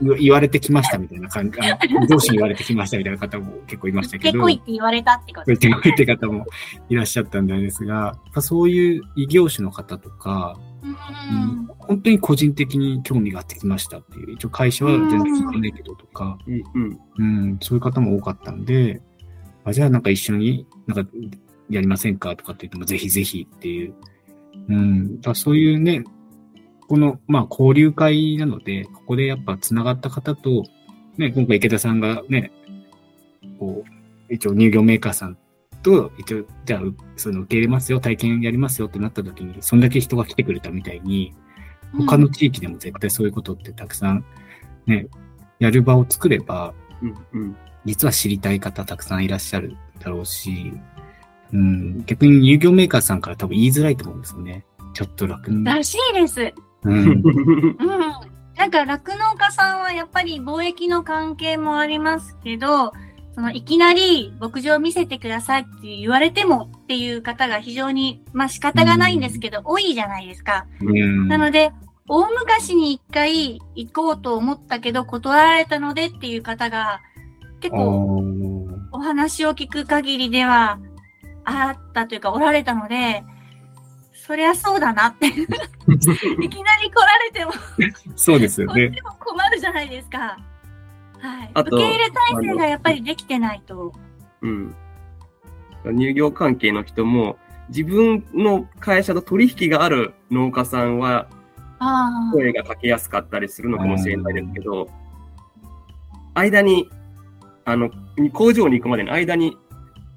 [0.00, 4.32] 言言われてきましたみたいな感じ、あの 上司に言われてきましたみたいな方も結構いましたけど。
[4.32, 6.46] 結構いって言われたってことい って方も
[6.88, 16.38] いらっしゃったんですが、そういう異業種の方とか、うん本当に個人的に興味があってきましたっていう、一応会社は全然聞いてないけどとか、
[17.16, 19.00] うんそういう方も多かったんで、
[19.64, 21.10] あじゃあなんか一緒になんか
[21.70, 23.94] やりませんかとかって言ってもぜひぜひっていう、
[24.68, 26.04] うん、だそういうね、
[26.88, 30.64] この、まあ交流会なので、ここでやっぱ繋がった方と、
[31.16, 32.50] ね、今回池田さんがね、
[33.58, 35.36] こう、一応乳業メーカーさん
[35.82, 36.80] と、一応、じゃあ、
[37.16, 41.34] その受け入れますよ、体験やりますよってなった時に、そんだけ人が来てくれたみたいに、
[41.96, 44.24] 他の地域でも絶対そういうことってたくさん、
[44.86, 45.06] ね、
[45.58, 47.56] やる場を作れば、うんうん。
[47.84, 50.72] 実は知りたい方たくさんいらっしゃるだろうし、
[51.52, 54.64] うん、逆に乳業メーカーさんから多分言いづらいと思うんですよね。
[54.92, 55.64] ちょっと楽に。
[55.64, 56.52] らしいです。
[56.88, 56.98] うん。
[56.98, 58.28] うん。
[58.56, 62.92] なんか酪農家さんはやっぱり貿易の関係もありますけど、
[63.34, 70.66] そのいきなり牧場見せてくださいって言われてもっていう方が非常に、まあ仕方がないんですけど、多いじゃないですか。
[70.80, 71.70] うんなので、
[72.08, 77.00] 大昔に一回行こうと思ったけど断られたのでっていう方が
[77.60, 78.24] 結構
[78.92, 80.80] お話を聞く限りでは
[81.44, 83.22] あったというかおられたので、
[84.28, 85.26] そりゃそうだなって。
[85.32, 85.56] いきなり
[85.88, 87.52] 来られても、
[88.14, 88.88] そうですよね。
[88.88, 90.38] こっちも困るじゃないですか。
[91.18, 91.50] はい。
[91.54, 93.94] 受け入れ体制がやっぱりできてないと。
[94.42, 94.74] うん。
[95.86, 97.38] 乳業関係の人も、
[97.70, 101.26] 自分の会社と取引がある農家さんは。
[102.34, 104.88] 声がかけやすかったりするのかもしれないですけど、
[106.34, 106.90] 間に、
[107.64, 107.88] あの、
[108.34, 109.56] 工場に行くまでの間に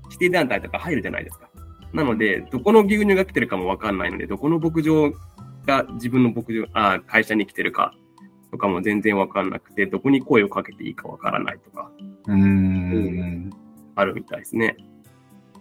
[0.05, 1.50] 指定団体とか入るじゃないですか。
[1.93, 5.11] なので、どこの牛乳が来てるかもわかんないので、どこの牧場
[5.65, 7.93] が自分の牧場、あ会社に来てるか
[8.51, 11.91] とかも全然わかんなくて、どこに声をかけていいかわからないとか、
[12.27, 13.49] うん。
[13.95, 14.75] あるみたいですね。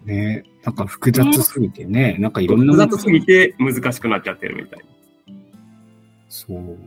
[0.05, 4.85] ねなんか複雑すぎてね、なんかいろんな複雑すぎて難しくなっちゃってるみたい。
[6.29, 6.79] そう。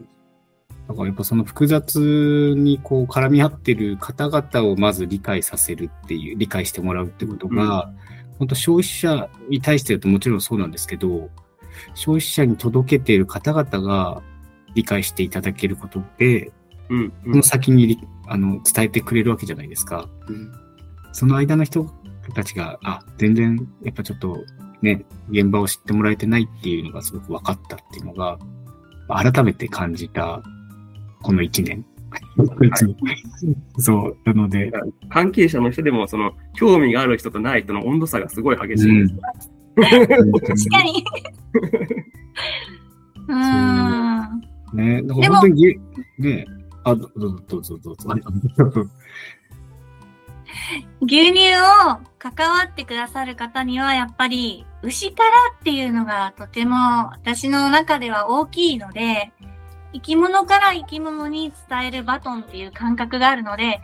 [0.87, 7.93] だからやっぱその複雑にこう絡み合ってる方々をまず理解させるっていう、理解してもらうってことが、
[8.39, 11.29] 本当消費者に対してだともちろんそうなんですけど、
[11.95, 14.21] 消費者に届けている方々が
[14.75, 16.51] 理解していただけることで、
[16.89, 17.13] うん。
[17.23, 20.09] その先にりあの伝えてくれるわけじゃないですか。
[20.27, 20.51] うん
[21.13, 21.85] その間の人
[22.33, 24.43] たちが、あ、全然やっぱちょっと
[24.81, 28.37] ね、現場を知ってもらえてないっていうのがすごく分かったっていうのが、
[29.07, 30.41] 改めて感じた、
[31.21, 31.85] この一年。
[33.77, 34.71] そう、なので、
[35.09, 39.19] 関係者の人でも、その、興味がある人とない人の温度差がすごい激しいんです。
[39.75, 41.05] 確かに。
[43.27, 44.43] うーん。
[44.73, 45.79] ね、だかでもら本当に、
[46.19, 46.45] ね、
[46.83, 48.09] あ、どどうぞどうぞどうぞ。
[48.57, 48.89] どうぞ
[51.01, 56.75] 牛乳を関わってくださる方には、やっぱり、牛からっていうのがとても
[57.11, 59.31] 私の中では大きいので、
[59.93, 63.81] 生き物から生き物に伝えるバトンっていう感覚があるので、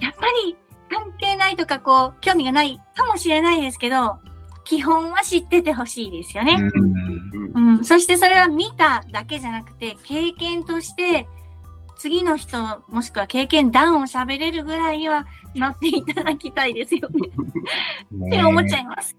[0.00, 0.56] やっぱり
[0.90, 4.18] 関係ないとかこう、興味がないかもしれないですけど、
[4.64, 6.58] 基本は知っててほしいですよね。
[7.54, 7.84] うん。
[7.84, 11.26] そしてそれは見ただけじゃなくて、経験として、
[11.98, 17.28] 次の人、もしくは経験談を喋れるぐらいにはなっていただきたいですよね。
[18.26, 19.16] って思っちゃいます。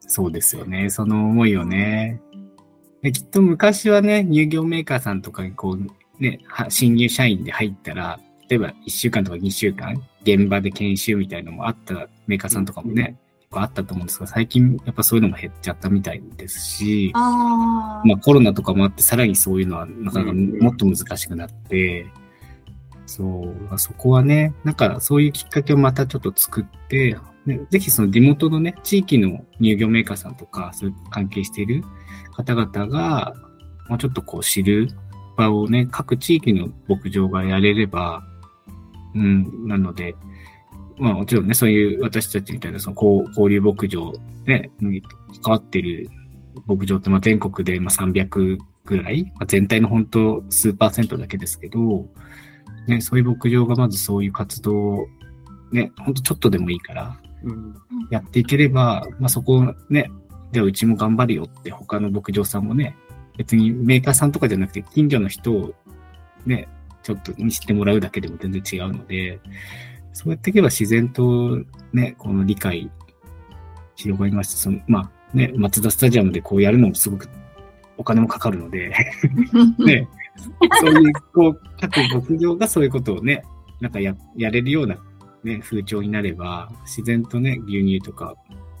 [0.00, 0.90] そうですよね。
[0.90, 2.20] その思いをね。
[3.02, 18.06] できっと昔はね、乳業メーカーさんとかにこう、ね、は新入社員で入ったら、例えば1週間とか2週間、現場で研修みたいのもあったメーカーさんとかもね、結構あったと思うんですが、最近やっぱそういうのも減っちゃったみたいですし、ああ。
[18.06, 22.06] まあコロナとかもあって、さらにそういうのはなかなかうんもっと難しくなって、
[23.06, 31.82] そう、そこはね、なんかそういうきっかけをまたちょっと作って、ね、ぜひその地元のね、地域の乳業メーカーさんとか、そういう関係している
[32.34, 33.34] 方々が、
[33.88, 34.88] もうちょっとこう知る
[35.36, 38.22] 場をね、各地域の牧場がやれれば、
[39.14, 40.14] うん、なので、
[40.98, 44.12] まあもちろんね、そういう私たちみたいなその交交流牧場
[44.46, 45.02] ね、に
[45.42, 46.08] 関わってる
[46.66, 52.06] 牧場ってまあ全国でまあ300ぐらい、まあ、全体の本当数パーセントだけですけど、
[52.88, 55.06] ね、そういう牧場がまずそういう活動を
[55.72, 57.16] ね、本当ちょっとでもいいから
[58.10, 60.10] やっていければ、まあそこをね、
[60.52, 62.96] ではうちも頑張るよって他の牧場さんもね、
[63.36, 65.74] 別にメーカーさんとかじゃなくて近所の人を
[66.46, 66.68] ね、
[67.02, 69.40] ちょっとに知ってもらうだけでも全然違うので、
[70.12, 71.58] そうやっていけば自然と
[71.92, 72.90] ね、この理解
[73.96, 77.28] 広がりまして、その、まあね、松田スタジアムでこうやるのもすごく
[77.96, 78.94] お金もかかるので、
[79.78, 80.08] ね、
[80.80, 83.42] そういう、こう、各牧場がそういうことをね、
[83.80, 84.96] なんかや、やれるような
[85.44, 88.34] ね、風潮になれば、自然とね、牛乳とか、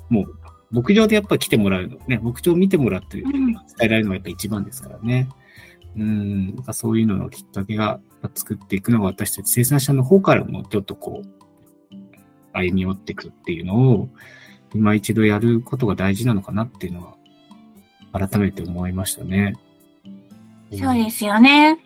[0.08, 0.36] もう、
[0.70, 5.28] 牧場でやっぱり来てもらうの、ね、牧場を見てもらって、うん伝えられるのがやっぱ一番ですからね。
[5.96, 8.00] うん、なんかそういうののきっかけが
[8.34, 11.42] 作っていくのが私たち生産者の方からもちょっとこう、
[12.52, 14.08] 歩み寄っていくっていうのを、
[14.74, 17.16] 今一度やることが大事なのかなっていうの
[18.12, 19.54] は、改めて思いましたね。
[20.78, 21.78] そうですよね。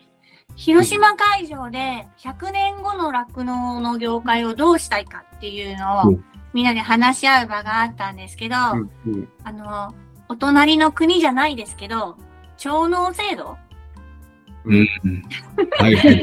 [0.57, 9.93] 広島会場で100年後の酪農の業界をどうしたいかっていうのをうんみんなで話し合う場があったんですけど、うんうんあの、
[10.27, 12.17] お隣の国じゃないですけど、
[12.57, 13.57] 徴納制度？
[14.65, 14.87] うん。
[15.77, 16.21] はいはい。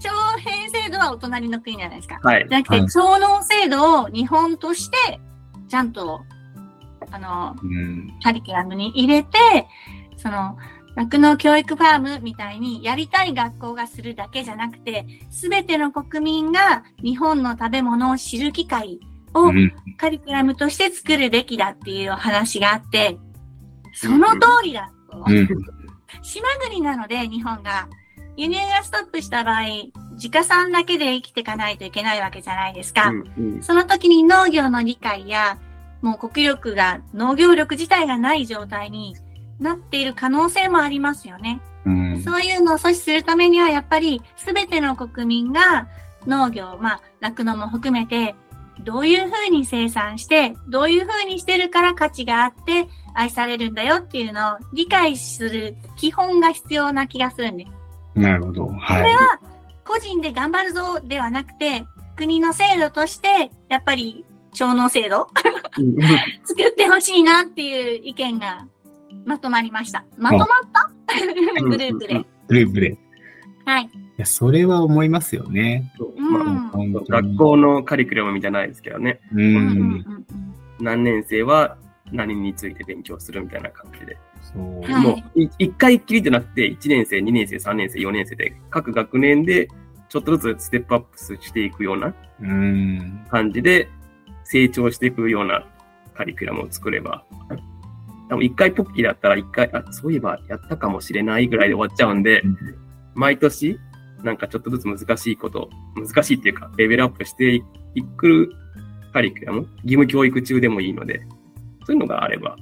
[0.00, 2.18] 徴兵制度はお隣の国じゃないですか。
[2.22, 2.46] はい。
[2.48, 5.20] じゃなくて、はい徴納制度を日本として、
[5.68, 6.22] ちゃんと、
[7.12, 8.18] あの、うん。
[8.24, 9.38] カリキュラムに入れて、
[10.16, 10.56] その、
[10.96, 19.00] 酪農教育ファームみたいにやりたい学校がするだけじゃなくて、すべての国民が日本の食べ物を知る機会
[19.34, 23.18] をうんカリキュラムとして作るべきだっていうお話があって、
[23.92, 25.24] その通りだと。
[25.26, 25.48] うん。
[26.22, 27.88] 島国なので、日本が。
[28.36, 29.62] 輸入がストップした場合、
[30.14, 33.10] 自家産だけで生きていかないといけないわけじゃないですか。
[33.10, 35.58] うんうんその時に農業の理解や、
[36.02, 39.16] もう国力が、農業力自体がない状態に
[39.58, 41.60] なっている可能性もありますよね。
[41.84, 42.22] うん。
[42.22, 45.88] そういうのを阻止するためには、やっぱり全ての国民が
[46.26, 48.34] 農業、まあ、酪農も含めて、
[48.80, 58.20] どういうふうに生産して、どういうふうにしてるから価値があって愛されるんだよっていうのを理解する基本が必要な気がするんです。
[58.20, 58.66] なるほど。
[58.66, 59.02] はい。
[59.02, 59.40] これは
[59.84, 61.84] 個人で頑張るぞではなくて、
[62.16, 65.28] 国の制度として、やっぱり、徴納制度
[65.78, 65.96] うん
[66.46, 68.66] 作ってほしいなっていう意見が
[69.24, 70.04] まとまりました。
[70.16, 70.90] まとまった？
[71.62, 72.24] グループで。
[72.48, 72.88] グループで。
[72.92, 72.96] い
[73.64, 73.90] はい。
[74.16, 75.90] や、それは思いますよね。
[77.08, 79.20] 学校のカリキュラムじゃないですけどね。
[80.80, 81.76] 何年生は
[82.12, 84.16] 何について勉強するみたいな感じで。
[84.42, 84.80] そう。
[84.82, 89.68] はいもう、い一回きりじゃなくて、1年生、2年生、3年生、4年生で、各学年で、
[90.08, 93.24] ちょっとずつステップアップしていくようなうん。
[93.30, 93.88] 感じで、
[94.44, 95.66] 成長していくような
[96.14, 97.24] カリキュラムを作れば、
[98.28, 102.42] 多分一回ポッキーだったら一回、あ、そういえばやったかもしれないぐらいで終わっちゃうんで、
[103.14, 103.78] 毎年、
[104.22, 107.62] なんかちょっとずつ難しいこと、難しいっていうか、レベルアップして
[107.94, 108.50] いく
[109.12, 111.20] カリキュラム、義務教育中でもいいので、
[111.86, 112.56] そういうのがあれば、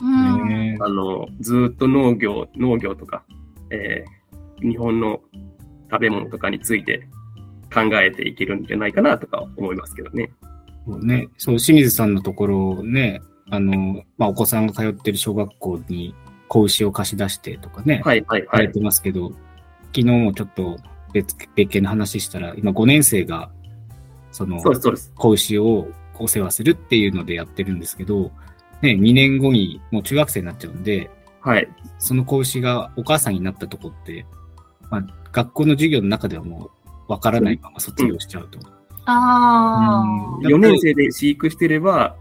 [0.00, 0.48] うん。
[0.48, 3.24] ねあの、ずーっと農業、農業とか、
[3.70, 4.20] えー
[4.62, 5.20] 日本の
[5.90, 7.08] 食べ物とかについて
[7.72, 10.30] 考えていけるんじゃないかなとか思いますけどね。
[10.86, 11.28] そうね。
[11.36, 13.20] そう、清水さんのところね、
[13.50, 16.14] あの、まあ、お子さんが通ってる小学校に
[16.48, 18.48] 子牛を貸し出してとかね、はいはいはい。
[18.50, 19.30] されてますけど、
[19.94, 20.78] 昨日もちょっと
[21.12, 23.50] 別、別件の話したら、今5年生が、
[24.32, 25.12] その、そうです、そうです。
[25.16, 25.88] 子牛を
[26.18, 28.30] お世話するっていうのでやってるんですけど、
[28.82, 31.68] ね、2年後にもう中学生になっちゃうんで、はい。
[31.98, 34.26] その子牛がお母さんになったとこって、
[34.90, 36.70] まあ、学校の授業の中ではも
[37.08, 38.58] うわからないまま卒業しちゃうと。
[39.06, 40.04] あ
[40.38, 42.16] うん4年生で飼育してれば、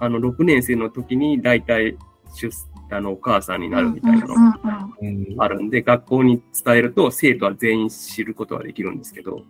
[0.00, 1.96] あの、6年生の時に大体
[2.34, 2.50] 出、
[2.90, 9.42] あの、お母さんになるみたいなのがうんあるんで、学校に伝えると生徒は全員知ることができるんですけど、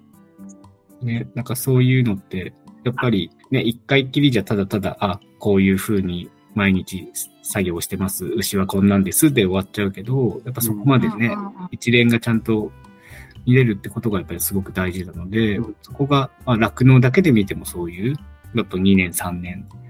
[1.03, 2.53] ね、なんかそういうのって、
[2.85, 7.09] やっぱりね、一回きりじゃただただ、あ、こういう風に毎日
[7.43, 9.33] 作業してます、牛はこんなんです。
[9.33, 11.37] で終わっちゃうけど、やっぱそこまでね、
[11.71, 12.73] 一連がちゃんと
[13.47, 15.77] 見れるってことがやっぱりすごく大事なので、うん。
[15.81, 18.17] そこが、まあ、酪農だけで見てもそういう、
[18.55, 19.86] やっぱ2年、3年うん。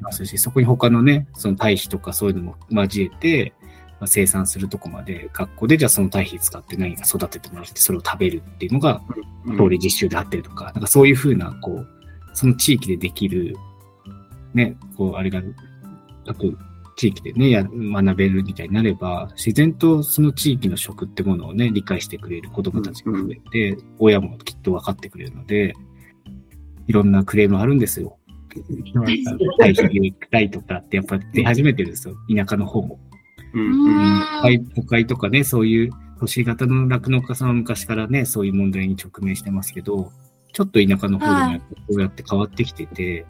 [0.00, 3.52] ますし、そこに他のね、その堆肥とかそういうのも交えて、
[3.98, 9.02] まあ、生産するとこまで、学校でじゃあその堆肥使って何か育ててもらって、それを食べるっていうのが、
[9.46, 9.56] うん。
[9.56, 11.88] 調理実習であったりとか、なんかそういうふうな、こう、
[12.34, 13.56] その地域でできる、
[14.54, 15.40] ね、こう、あれが、
[16.26, 16.58] 各
[16.96, 25.74] 地域でね、や学べるみたいになれば、自然とその地域の食ってものをね、理解してくれる子供たちが増えて、親もきっと分かってくれるので、
[26.86, 28.15] いろんなクレームあるんですよ。
[29.58, 32.16] 堆肥で行きたいとかってやっぱ出始めてるんですよ。
[32.34, 32.98] 田舎の方も。
[33.54, 33.58] う。
[33.58, 40.12] うんうんん都会とかね、そういう都市型の酪農家さんは昔からね、そういう問題に直面してますけど、
[40.52, 43.26] ちょっと田舎の方でもこうやって変わってきてて、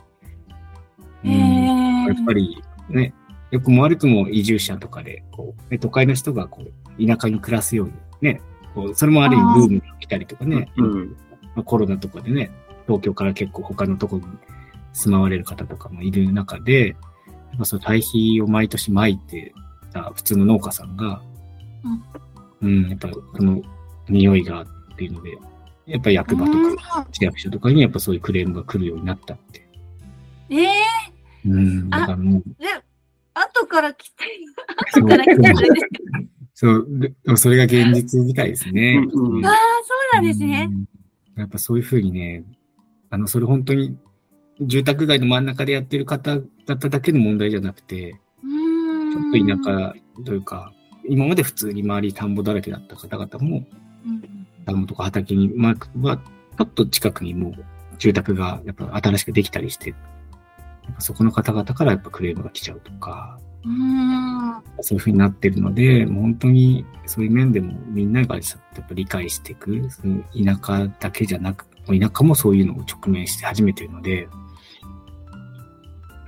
[1.25, 3.15] うん、やっぱりね、
[3.51, 8.41] 良くも悪くも移住者とかで、こう、ね都会の人がこう、田舎に暮らすようにね、
[8.75, 11.17] こうそれもある意味ブームが来たりとかね、うん。
[11.55, 12.51] まあコロナとかでね、
[12.87, 14.29] 東京から結構他のところに
[14.97, 19.53] 住まわれる方とかもいる中で、やっぱその堆肥を毎年撒いて
[19.93, 21.23] た普通の農家さんが、
[22.63, 23.63] うん、やっぱその
[24.09, 24.67] 匂いがっ
[24.97, 25.39] ていうので、
[25.87, 29.69] やっぱ役場とか市役所とかにやっぱそういうクレームが来るようになったって。
[30.49, 30.69] ええ
[31.45, 32.67] うん、だからもう、で、
[33.35, 34.25] 後から来て、
[34.93, 36.27] そう後から来てあれですけど。
[36.55, 39.07] そう、ででもそれが現実みたいですね。
[39.13, 40.69] うんうんああ、そうなんですね。
[40.71, 40.87] うん
[41.37, 42.45] やっぱそういうふうにね、
[43.11, 43.97] あの、それ本当に
[44.61, 49.95] 住宅街の真ん中でやってる方々だけの問題じゃなくて、ちょっと田舎
[50.25, 50.73] というか、
[51.09, 53.65] 今まで普通に周り田んぼだらけだった方々も、
[54.07, 57.55] うん田んぼとか畑に、まあ、は、ちょっと近くにもう
[57.99, 59.95] 住宅がやっぱ新しくできたりして、
[60.99, 63.39] そこの方々からやっぱクレームが来ちゃうとか、
[64.79, 64.83] う。
[64.83, 74.29] そういうふうになってるので、もう本当にそういう面でもみんながやっぱ理解していく、その田舎だけじゃなく、田舎もそういうのを直面して始めてるので、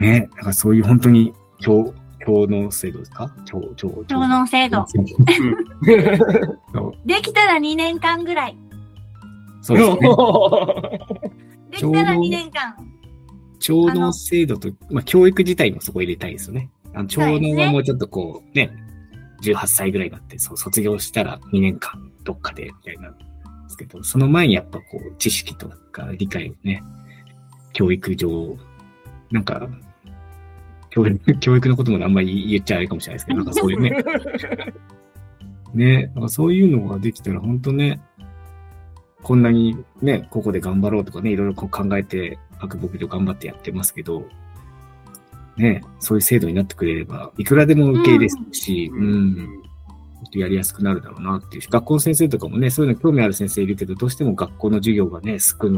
[0.01, 1.33] ね、だからそういう本当に
[1.63, 1.93] 共、
[2.25, 3.29] 共農制度ですか？
[3.51, 4.85] 共、共、共農制度。
[7.05, 8.57] できたら2年間ぐらい。
[9.63, 9.99] そうですね。
[11.71, 12.75] できたら2年間。
[13.67, 16.71] 共農制度と、まあ、教育自体もそこ入れたいですよね。
[16.95, 18.71] あの、共農はもうちょっとこう、ね、
[19.43, 23.25] 18歳ぐらいになって、そう、卒業したら2年間どっかで、みたいなんで
[23.69, 26.83] すけど、その前にやっぱこう、知識とか理解をね、
[27.73, 28.57] 教育上、
[29.33, 29.69] なんか、
[31.41, 33.91] 教育、のこともあんまり言っちゃあれかもしれないですけど、なんかそういう ね、
[35.75, 38.01] ね、なんかそういうのができたら本当ね、
[39.23, 44.25] こんなにね、ここで頑張ろうとかね、いろいろこう考えて、各牧場頑張ってやってますけど、
[45.57, 49.63] ね、そういう制度になってくれれば、いくらでも受け入れるし、うん、
[50.33, 51.63] やりやすくなるだろうなっていう。
[51.63, 55.69] し、学校の先生とかもね、そういうの興味ある先生いるけど、どうしても学校の授業がね、少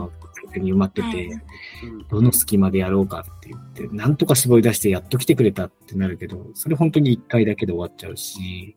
[0.59, 1.31] のに埋まってて、
[2.11, 8.77] どの隙間でやろうかって言って、なんとか絞り出してやっと来てくれたってなるけど、それ本当に一回だけで終わっちゃうし、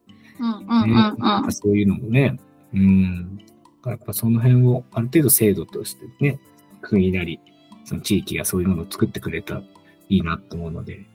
[1.50, 2.38] そういうのもね、
[2.74, 3.40] うん。
[3.86, 6.40] やっぱその辺をある程度制度としてね、
[6.82, 7.40] 国なり、
[7.86, 9.64] その地域がそういうものを作ってくれたら
[10.10, 11.06] いいなと思うので、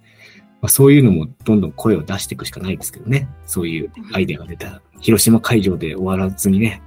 [0.61, 3.29] まあ、そういうのもどんどん声を出していくしかないですけどね。
[3.47, 6.83] そういうアイデアが出たら、広島会場で終わらずにね、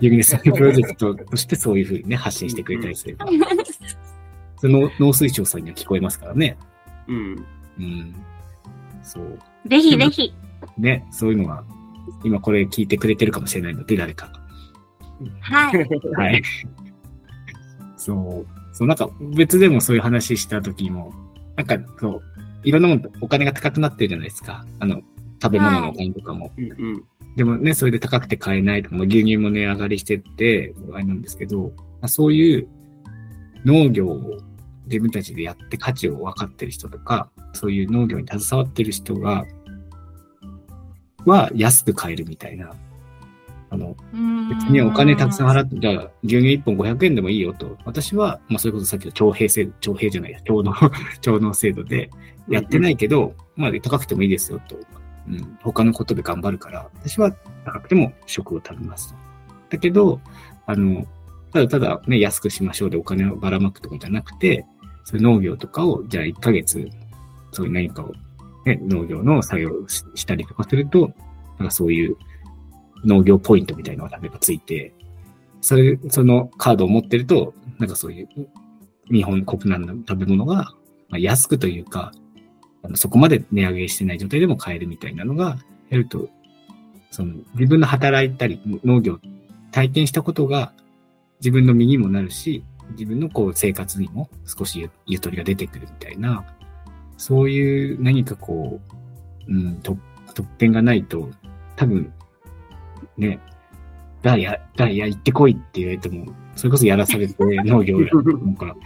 [0.00, 3.26] ユニネスプロジェクトとしてそういうふうにね、発信してくれたりすれば、
[4.60, 6.56] その農水省さんには聞こえますからね。
[7.08, 7.46] うん。
[7.78, 8.14] うん。
[9.02, 9.38] そう。
[9.66, 10.34] ぜひぜひ。
[10.76, 11.64] ね、そういうのは、
[12.24, 14.30] 今これ聞いてくれてるかもしれないので、誰か。
[15.40, 15.88] はい。
[16.14, 16.42] はい。
[17.96, 18.46] そう。
[18.72, 21.12] そう、なんか別でもそういう話した時も、
[21.56, 22.22] なんかそう、
[22.64, 24.64] いろんなものお金が高くなってるじゃないですか。
[24.78, 25.00] あの、
[25.40, 26.52] 食べ物のお金とかも。
[26.56, 27.04] うんうん。
[27.36, 32.68] でもね、それで高くて買えないとか、牛乳も値上がりしてって、あれなんですけど、まあそういう
[33.64, 34.38] 農業を
[34.86, 39.44] 自分たちでやって価値を分かってる人とか、そういう農業に携わってる人が、
[41.26, 42.72] は安く買えるみたいな。
[43.70, 43.94] あの、
[44.48, 47.76] 別にお金たくさん払って、じゃあ牛乳1本500円でもいいよと。
[47.84, 50.72] 私は、まあそれこそさっきの徴兵制度、徴兵じゃないや、徴農、
[51.20, 52.10] 徴農制度で
[52.48, 54.76] やってないけど、まあ高くてもいいですよと。
[55.28, 57.32] うん、他のことで頑張るから、私は
[57.64, 59.18] 高くても食を食べますと。
[59.70, 60.20] だけど、
[60.66, 61.06] あの、
[61.52, 64.66] ただただね、安くしましょうでお金をばらまくとかじゃなくて、
[65.04, 66.88] そういう農業とかを、じゃあ1ヶ月、
[67.52, 68.12] そういう何かを、
[68.66, 71.12] ね、農業の作業をしたりとかすると、
[71.58, 72.16] なんかそういう
[73.04, 74.92] 農業ポイントみたいなのが例えばついて、
[75.60, 78.28] それ、そのカードを持ってると、なんかそういう
[79.10, 80.72] 日本国内の食べ物が
[81.08, 82.12] ま安くというか、
[82.88, 85.58] あのそこまで値上げしてない状態でも買えるみたいなのが
[85.90, 86.28] やると、
[87.10, 89.20] その自分の働いたり農業
[89.70, 90.72] 体験したことが
[91.40, 96.44] 自分の身にもなるし、自分のこう生活にも少しゆゆとりが出てくるみたいな、
[97.18, 98.80] そういう何かこ
[99.46, 99.96] う、うん、と
[100.34, 101.30] 特典がないと、
[101.76, 102.12] 多分、
[103.16, 103.38] ね、
[104.22, 107.34] だや、だや、行ってこいって言われても、それこそやらされて
[107.64, 108.76] 農業や、なんか、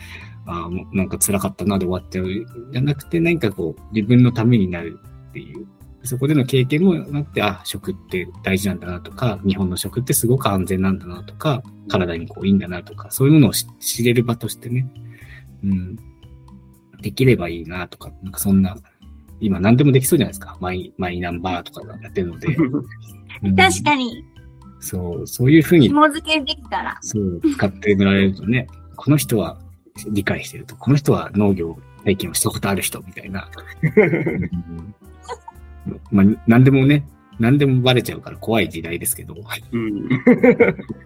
[0.46, 2.26] あもうなんか辛かったなで終わっちゃう。
[2.72, 5.66] じゃなくて、何かこう、自分のためになるっていう。
[6.04, 14.90] そこでの経験もなって、あ、食って大事なんだなとか、日本の食ってすごく安全なんだなとか、体にこういいんだなとか、そういうものをし知れる場としてね、
[15.62, 15.96] うん、
[17.00, 18.76] できればいいなとか、なんかそんな、
[19.38, 20.56] 今何でもできそうじゃないですか。
[20.60, 22.48] マイ、マイナンバーとかやってるので。
[23.42, 24.24] うん確かに、
[24.80, 26.98] そう、そういうふうに紐付けできたら。
[27.00, 28.66] そう、使ってもらえるとね、
[28.96, 29.58] この人は
[30.08, 33.48] 理解してると、この人は農業体験をしたことある人みたいな。
[33.82, 34.94] う ん
[36.10, 37.04] まあ、何でもね、
[37.38, 39.34] 何でもバレちゃうから怖い時代ですけど、
[39.72, 40.08] うん。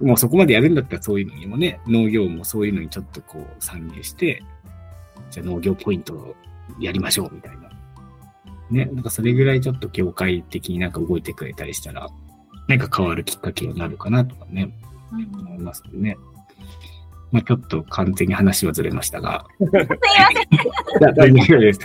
[0.00, 4.42] もうそこまでやるんだったらそういうのにもね、農業もそういうのにちょっとこう参入して、
[5.30, 6.36] じゃあ農業ポイントを
[6.80, 7.70] やりましょうみたいな。
[8.70, 12.08] ね、なんかそれぐらいちょっと業界的になんか動いてくれたりしたら、
[12.66, 14.74] なんか変わるきっかけになるかなとかね、
[15.12, 16.16] うん思いますね。
[17.32, 19.46] まあちょっと完全に話はずれましたが。
[19.58, 19.86] すいま
[21.00, 21.14] せん。
[21.14, 21.80] 大丈夫です。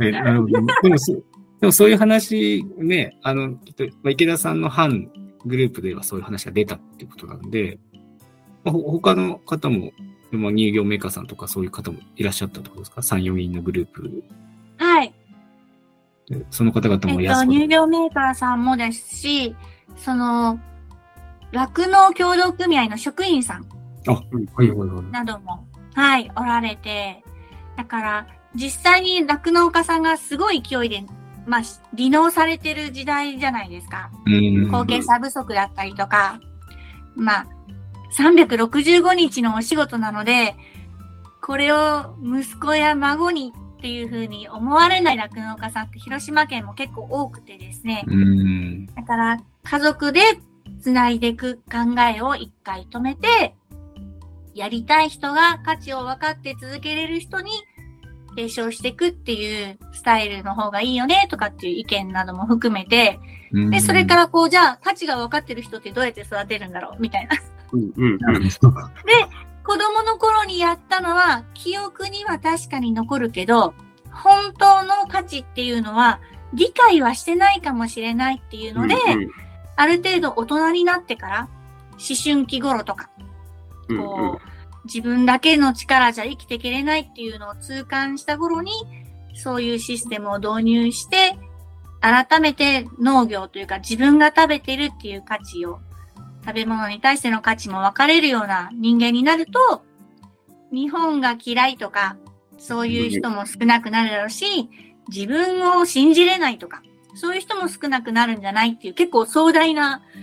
[0.00, 1.12] えなるほどでもそ、
[1.60, 5.10] でもそういう話ね、あの、きっと、まあ、池田さんの反
[5.46, 7.78] グループではそういう話が出たっていうことなんで、
[8.64, 9.92] まあ、ほ他の方も、
[10.32, 14.22] まあ、乳業メーカーさんとかそういう方もいらっしゃったってことですか ?3、4人のグループ
[14.76, 15.14] はい。
[16.28, 16.44] で。
[16.50, 19.56] その方々えっと、も安く、乳業メーカーさんもですし、
[19.96, 20.60] その、
[21.52, 23.75] 酪農協同組合の職員さん
[24.14, 24.22] は
[24.64, 25.04] いはいはい。
[25.10, 27.22] なども、はい、おられて、
[27.76, 31.04] だから、実際に酪農家さんがすごい勢いで、
[31.46, 31.62] まあ、
[31.96, 34.10] 離農されてる時代じゃないですか。
[34.26, 36.40] うん後継者不足だったりとか、
[37.14, 37.46] まあ、
[38.16, 40.56] 365日のお仕事なので、
[41.42, 48.04] これを息子や孫にっていうふうに思われない酪農家さんって広島県も結構多くてですね。
[48.08, 48.86] うん。
[48.86, 50.20] だから家族で
[50.80, 53.54] 繋いでいく考えを一回止めて、
[54.56, 57.50] やりたい人が価値を分かって続けれる人に
[58.30, 63.18] 提唱していくっていうスタイルの方がいいよねとかっていう意見なども含めて、
[63.52, 67.36] で、それからこう、じゃあ価値が分かってる人ってどうやって育てるんだろうみたいな。
[67.72, 67.92] うん。
[67.96, 68.18] うん。
[68.18, 68.72] なるほど。
[69.64, 73.74] 子供の頃にやったのは記憶には確かに残るけど、
[74.12, 76.20] 本当の価値っていうのは
[76.54, 79.30] 理解はしてないかもしれないっていうので、うん
[79.78, 81.48] ある程度大人になってから、
[81.92, 83.10] 思春期頃とか、
[83.88, 88.72] うんこう、自分だけの力じゃ生きていけれないっていうのを痛感した頃に、
[89.34, 91.36] そういうシステムを導入して、
[92.00, 95.80] 改めて農業というか自分が食べてるっていう価値を、
[96.44, 99.82] 食べ物に対しての価値も分かれるような人間になると、
[100.72, 102.16] 日本が嫌いとか、
[102.58, 104.68] そういう人も少なくなるだろうし、
[105.08, 106.82] 自分を信じれないとか、
[107.16, 110.02] そういう人も少なくなるんじゃないっていう結構壮大な。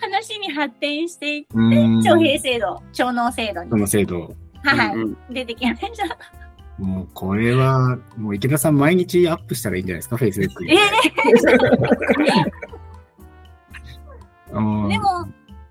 [0.00, 4.34] 話に発展していって、うん徴兵制度、徴納制度そに、の制度。
[4.62, 6.16] はい、うん出てきました。
[6.78, 10.72] もうこれは、もう池田さん毎日アップしたらいいんじゃないですか、Facebook に。
[10.72, 10.76] え
[14.52, 15.26] うんでも、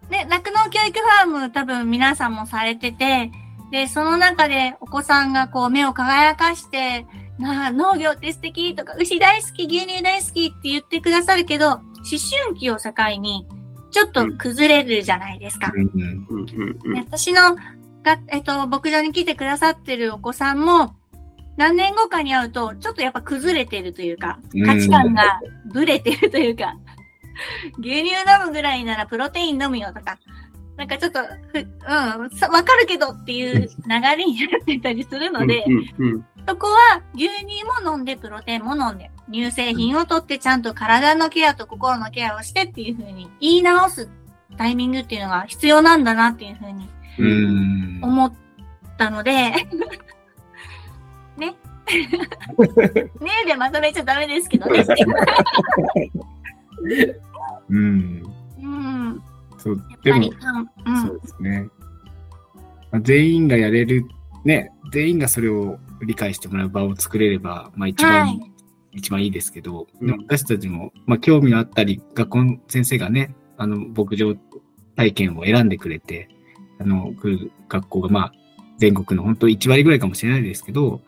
[0.09, 3.31] ね、酪農教育ファーム多分皆さんもされてて、
[3.71, 7.05] で、その中でお子さんがこう目を輝かして、
[7.39, 11.81] なあ、農業って素敵とか、牛大好き、牛乳大好きって言ってくださるけど、思
[12.45, 13.47] 春期を境に、
[13.91, 15.71] ちょっと崩れるじゃないですか。
[16.95, 17.55] 私の
[18.03, 20.95] が、えっと、牧場に来てくださってるお子さんも、
[21.57, 25.41] 何年後かに会うと、ちょっとやっぱ崩れてるというかうん、価値観が
[25.73, 26.75] ブレてるというか、
[27.79, 30.19] 牛乳飲むぐらいならプロテイン飲むよとか、
[30.79, 33.67] なんかちょっと、ふうん、さわかるけどっていう流
[34.17, 35.65] れになってたりするので。
[36.47, 44.09] そこは牛乳も飲んで、プロテインも飲んで、乳製品を取ってちゃんと体のケアと心のケアをしてっていう風に言い直す
[44.57, 47.99] タイミングっていうのが必要なんだなっていう風にうん。
[48.01, 48.33] 思っ
[48.97, 49.57] たので、ね。
[51.37, 51.55] ね
[53.43, 54.85] えでまとめちゃダメですけどね。
[57.69, 58.23] うん。
[58.61, 59.21] うん。
[59.59, 60.29] そう、でも
[60.85, 61.01] うん。
[61.01, 61.69] そうですね。
[62.91, 64.05] まあ全員がやれる
[64.45, 68.39] ね、全員がそれを理解してもらう場を作れれば、まあ一番、はい
[68.91, 74.33] 一番いいですけど、うんでも私たちも、まあ興味があったり、学校の先生がね、あの、牧場
[74.95, 76.27] 体験を選んでくれて、
[76.79, 78.33] あの、来る学校が、まあ、
[78.77, 81.01] 全国の本当1割ぐらいかもしれないですけど、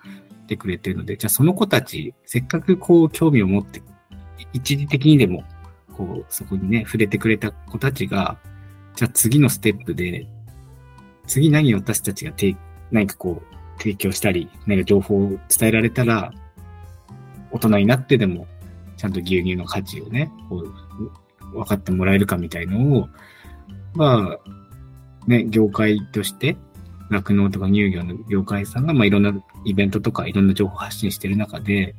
[0.46, 3.82] 来てくれてるので、じゃあその子たち、せっかくこう興味を持って、
[4.54, 5.44] 一時的にでも、
[5.92, 8.38] こう、そこにね、触れてくれた子たちが、
[8.96, 10.28] じゃあ次のステップで、
[11.28, 12.58] 次何を私たちが提
[12.92, 16.32] 何かこう、提供したり、何か情報を伝えられたら、
[17.52, 18.48] 大人になってでも、
[18.98, 23.10] ちゃんと牛乳の価値をね、こう、分かってもらえるかみたいのを、
[23.94, 24.40] まあ、
[25.28, 26.58] ね、業界として、
[27.10, 29.34] 酪農とか乳業の業界さんが、まあいろんな
[29.66, 31.96] イベントとかいろんな情報発信してる中で、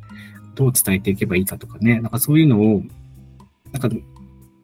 [0.55, 2.83] どう伝えていけばいいかとかね、なんかそういうのを、
[3.73, 3.89] なんか、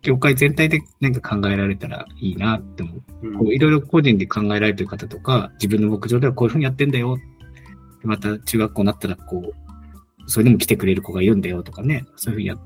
[0.02, 3.02] 業界全体で何か考えられたらいいなって思う。
[3.22, 7.18] うんこういろいろ個人で考えられてる方とか、自分の牧場ではこういうふうにやってんだよ。
[8.04, 12.56] また中学校になったらこう、それでも来てくれる子がいるんだよとかね、そういうふうにや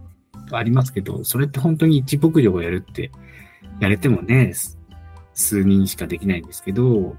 [0.51, 3.11] ありますけど、それって本当に一牧場をやるって、
[3.81, 4.79] やれてもね、す
[5.35, 7.17] 数人しかできないんですけど、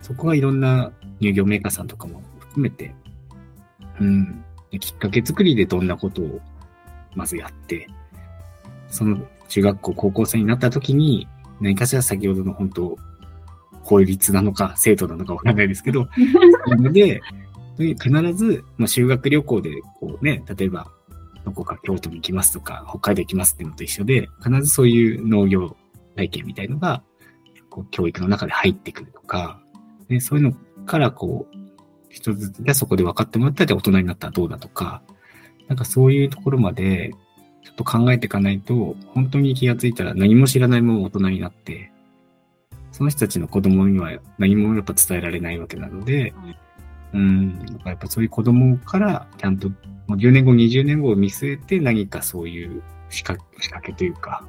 [0.00, 2.94] そこはいろんな乳業メーカーさんとかも含めて、
[4.00, 6.40] うん、できっかけ作りでどんなことを
[7.14, 7.88] まずやって、
[8.88, 9.18] その
[9.48, 11.28] 中学校、高校生になった時に、
[11.60, 12.96] 何かしら先ほどの本当、
[13.82, 16.10] 法律なのか、生徒なのかわからないですけど、そ
[16.72, 17.20] ういうので、
[17.78, 20.90] 必ず、まあ、修学旅行で、こうね、例えば、
[21.44, 25.76] どこか京都に行きますとか、北海道行きますっていうのと一緒で、必ずそういう農業
[26.16, 27.02] 体験みたいのが、
[27.70, 29.60] こう教育の中で入ってくるとか、
[30.08, 30.52] ね、そういうの
[30.84, 31.56] から、こう、
[32.08, 35.02] 一つずつでそこで分かってもらったら、大人になったらどうだとか、
[35.68, 37.12] なんかそういうところまで、
[37.66, 41.90] ちょっと考えていかないと、本当に気がついたら何も知らないまま大人になって、
[42.92, 46.32] その人たちの子供には何もやっぱ伝えられないわけなので、
[47.12, 49.74] うん、だからやっぱそういう子供からちゃんとも
[50.10, 54.46] う10年後、20年後を見据えて何かそういう仕掛仕掛けというか、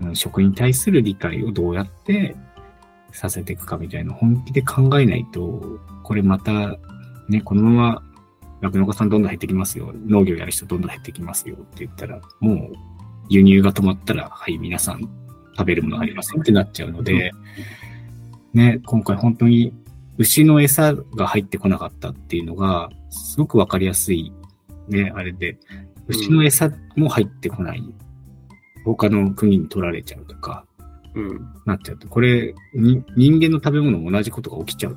[0.00, 2.34] うん、食に対する理解をどうやって
[3.12, 6.76] させていくかみたいな本気で考えないと、これまた
[7.28, 8.02] ね、このまま
[8.60, 9.92] 酪農家さんどんどん減ってきますよ。
[10.06, 12.72] 農業やる人どんどん減ってきますよって言ったら、もう
[13.28, 15.00] 輸入が止まったら、はい、皆さん
[15.56, 17.32] 食べるものありませんってなっちゃうので、
[18.54, 19.74] ね、今回本当に
[20.18, 24.32] 牛の餌が入ってこなかったっていうのが、すごくわかりやすい、
[24.88, 25.58] ね、あれで、
[26.08, 27.82] 牛の餌も入ってこない。
[28.84, 30.64] 他の国に取られちゃうとか、
[31.14, 31.48] うん。
[31.64, 34.96] なっちゃうと、これ、に人間の食べ物も同じことが起きちゃう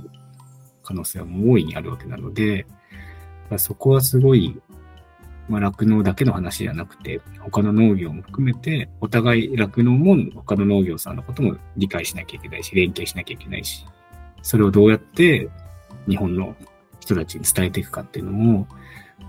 [0.83, 2.65] 可能性はもう大いにあるわけなので、
[3.57, 4.59] そこはすごい、
[5.47, 13.85] まあ、酪農だけの話じゃなくて、他の農業も含めて、お互い酪農も他の農業さんのことも理解しなきゃいけないし、連携しなきゃいけないし、
[14.41, 15.49] それをどうやって
[16.07, 16.55] 日本の
[16.99, 18.67] 人たちに伝えていくかっていうのも、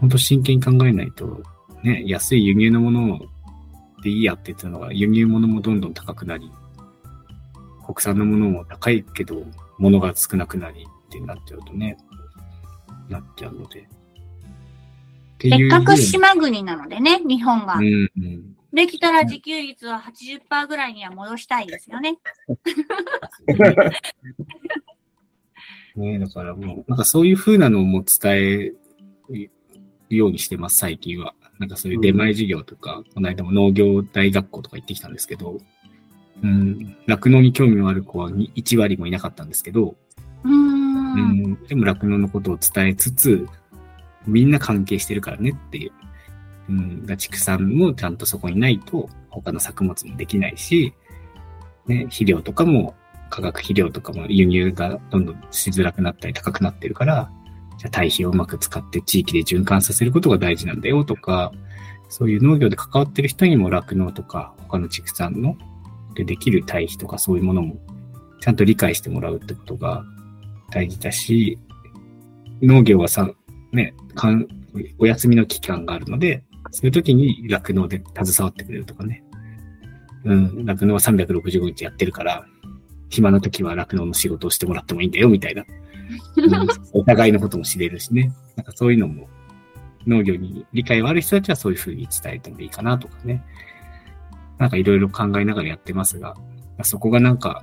[0.00, 1.42] 本当真剣に考えないと、
[1.82, 3.20] ね、安い輸入のもの
[4.02, 6.50] でいいやって言ってたのが、輸入物もどんどん高くなり、
[7.86, 9.42] 国産のものも高いけど、
[9.78, 11.96] 物が少なくなりってなっちゃうとね、
[13.08, 13.88] なっちゃうので。
[15.40, 17.82] せっかくし島国なのでね、日本がう。
[17.82, 18.56] ん、うん。
[18.72, 22.18] できたら自給率は80%ぐらいには戻したいですよね。
[25.96, 28.72] ねだからもう、なんかそういう風なのをもう伝え
[29.28, 29.50] る
[30.08, 31.34] ようにしてます、最近は。
[31.58, 35.58] なんかそういう出前授業とか、この間も農業大学校とか行ってきたんですけど、
[36.42, 39.96] うん、酪農に興味のある子はに1割もいなかったんですけど、
[40.44, 40.54] うーん。
[40.54, 43.46] うん、でも酪農のことを伝えつつ、
[44.26, 45.92] みんな関係してるからねっていう。
[46.68, 50.92] うん、だ畜産もちゃんとそこにないと、他の作物もできないし、
[51.86, 52.94] ね、肥料とかも、
[53.28, 57.30] 化学肥料とかも輸入がどんどんしづらくなったり高くなってるから、
[57.78, 61.52] じゃあ堆肥をうまく使って地域で循環させることが大事なんだよとか、
[62.08, 65.56] そういう農業で関わってる人にも酪農とか他の畜産の
[66.14, 67.76] でできる堆肥とかそういうものも
[68.40, 70.04] ちゃんと理解してもらうってことが
[70.70, 71.58] 大事だし、
[72.60, 73.30] 農業はさ、
[73.72, 74.46] ね、かん
[74.98, 79.24] お休みの期間があるので、そういう時に酪農で携わってくれるとかね。
[80.24, 82.46] うん、酪農は365日やってるから、
[83.08, 85.64] 暇な時は酪農の仕事をしてもらってもいいんだよ、みたいな。
[86.36, 88.32] うんお互いのことも知れるしね。
[88.56, 89.28] なんかそういうのも、
[90.06, 93.42] 農業に理解はある人たちはそういうふうに伝えてもいいかなとかね。
[94.58, 96.36] なんかいろいろ考えながらやってますが、
[96.82, 97.62] そこがなんか、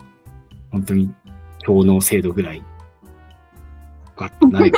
[0.71, 1.13] 本当に、
[1.59, 2.63] 教農制度ぐらい、
[4.17, 4.71] ガッとない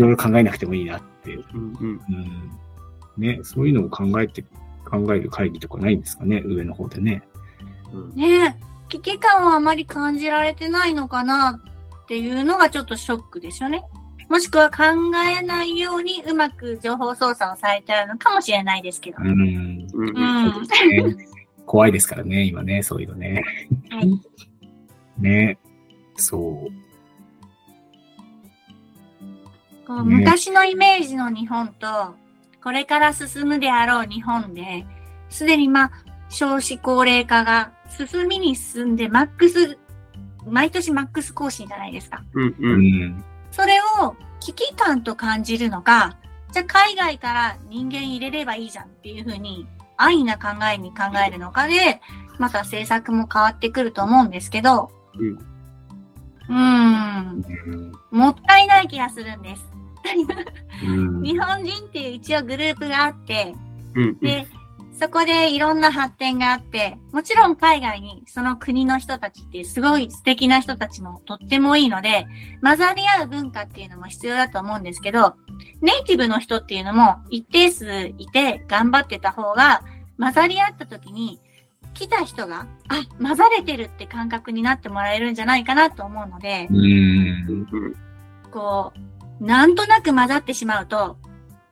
[0.00, 1.44] ろいろ考えなくてもいいなっていう。
[1.54, 2.00] うんうん。
[2.08, 2.50] うん。
[3.18, 4.44] ね、そういうのを考えて、
[4.84, 7.22] 考える会議とかないんですかね、上の方でね。
[8.14, 11.60] ねえ危機感はあまり感じられてないのかな
[12.02, 13.84] っていうのがちょっとショックですよね。
[14.28, 14.84] もしくは考
[15.16, 19.18] えないようにうまく情報操作をされてるのかもしれないですけど。
[19.20, 19.30] うん。
[19.30, 20.14] うんうん。
[20.14, 21.26] ね
[21.66, 23.42] 怖いですからね、今ね、そういうのね。
[23.90, 24.20] はい。
[25.18, 25.58] ね。
[26.16, 26.81] そう。
[29.96, 32.14] こうね昔のイメージの日本と、
[32.62, 34.86] これから進むであろう日本で、
[35.28, 35.92] すでにまあ、
[36.28, 39.78] 少子高齢化が進みに進んで、マックス、
[40.46, 42.24] 毎年マックス更新じゃないですか。
[42.34, 43.24] うん。
[43.50, 46.16] それを危機感と感じるのか、
[46.52, 49.66] じゃあ海外から人間入れればいいじゃんっていうふうに、
[49.98, 52.00] 安易な考えに考えるのかで、
[52.38, 54.90] また政策も変わってくると思うんですけど、
[56.48, 57.44] うん
[58.10, 59.71] もったいない気がするんです。
[60.84, 61.22] うん。
[61.22, 63.54] 日本人っていう一応グループがあって、
[63.94, 64.18] うん。
[64.18, 64.46] で、
[64.98, 72.26] そこでいろんな発展があって、もちろん海外にその国の人たちってすごい素敵な人たちもとってもいいので、
[72.62, 75.34] 混ざり合う文化っていうのも必要だと思うんですけど、
[75.80, 79.82] ネイティブの人っていうのも一定数いて頑張ってた方が、
[80.18, 81.40] 混ざり合った時に、
[81.94, 86.68] 来た人が、あ、混ざれてるって感覚になってもらえるんじゃないかなと思うので、
[88.50, 91.16] こう、なんとなく混ざってしまうと、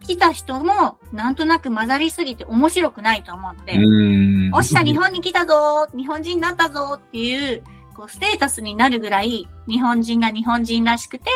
[0.06, 4.54] 来た人もなんとなく混ざりすぎて面白くないと思うので、うん。
[4.54, 7.62] おっしゃ、日本に来たぞー日本人になったぞーっていう、
[7.94, 11.30] こう、ステータスになるぐらい、日本人が日本人らしくて、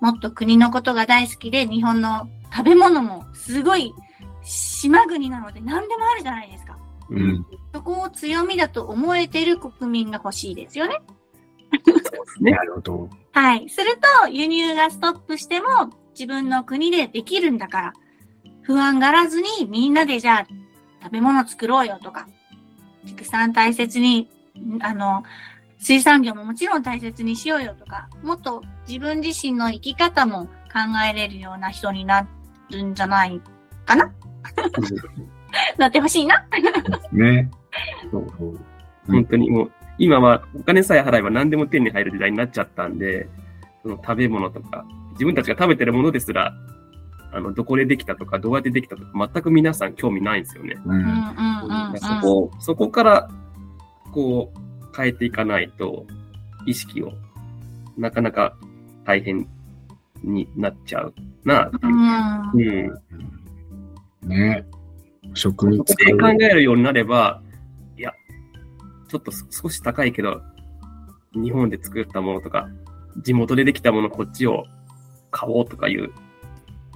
[0.00, 3.92] もっと国のことが大好きで、日本の食べ物もすごい
[4.42, 6.76] 島国なので何でもあるじゃないですか。
[7.10, 7.14] う。
[7.14, 7.46] うんん。
[7.72, 11.00] そこを強みだと思えてる国民が欲しいですよね。
[12.40, 13.10] ねなるほど。
[13.32, 13.68] はい。
[13.68, 17.92] すると、輸入がストップしても、自分の国でできるんだから、
[18.62, 20.46] 不安がらずにみんなでじゃあ、
[21.02, 22.28] 食べ物作ろうよとか、
[23.06, 25.24] 畜産大切に、んあの、
[25.78, 32.26] 水産業ももちろん大切にしようよとか、もっと自分自身の生き方も考えれるような人にな
[32.70, 33.40] るんじゃない
[33.84, 34.12] かな
[35.76, 36.46] なってほしいな。
[37.10, 37.50] ね。
[38.10, 38.60] そうそう。
[39.08, 43.28] 本当にもう、今はお金さえ払えば何でも手に入る時代になっちゃったんで、
[43.82, 46.54] その食べ物とか、自分たちが食べてるものですら、
[47.32, 50.76] あの、どこでできたとか、どうやってできたとか、全く皆さん興味ないんですよね。
[50.84, 50.90] う。
[50.90, 51.98] うんんうんうんうん。
[51.98, 53.30] そこ、そこから、
[54.12, 56.06] こう、変えていかないと、
[56.66, 57.12] 意識を、
[57.96, 58.54] なかなか
[59.04, 59.48] 大変
[60.22, 61.14] になっちゃう
[61.44, 61.70] な、っ
[62.52, 63.02] ていう。
[64.22, 64.28] うん。
[64.28, 64.66] ね。
[65.34, 67.40] 食にそこで考えるようになれば、
[69.12, 70.40] ちょっとす少し高いけど、
[71.34, 72.70] 日本で作ったものとか、
[73.18, 74.64] 地元でできたものこっちを
[75.30, 76.10] 買おうとかいう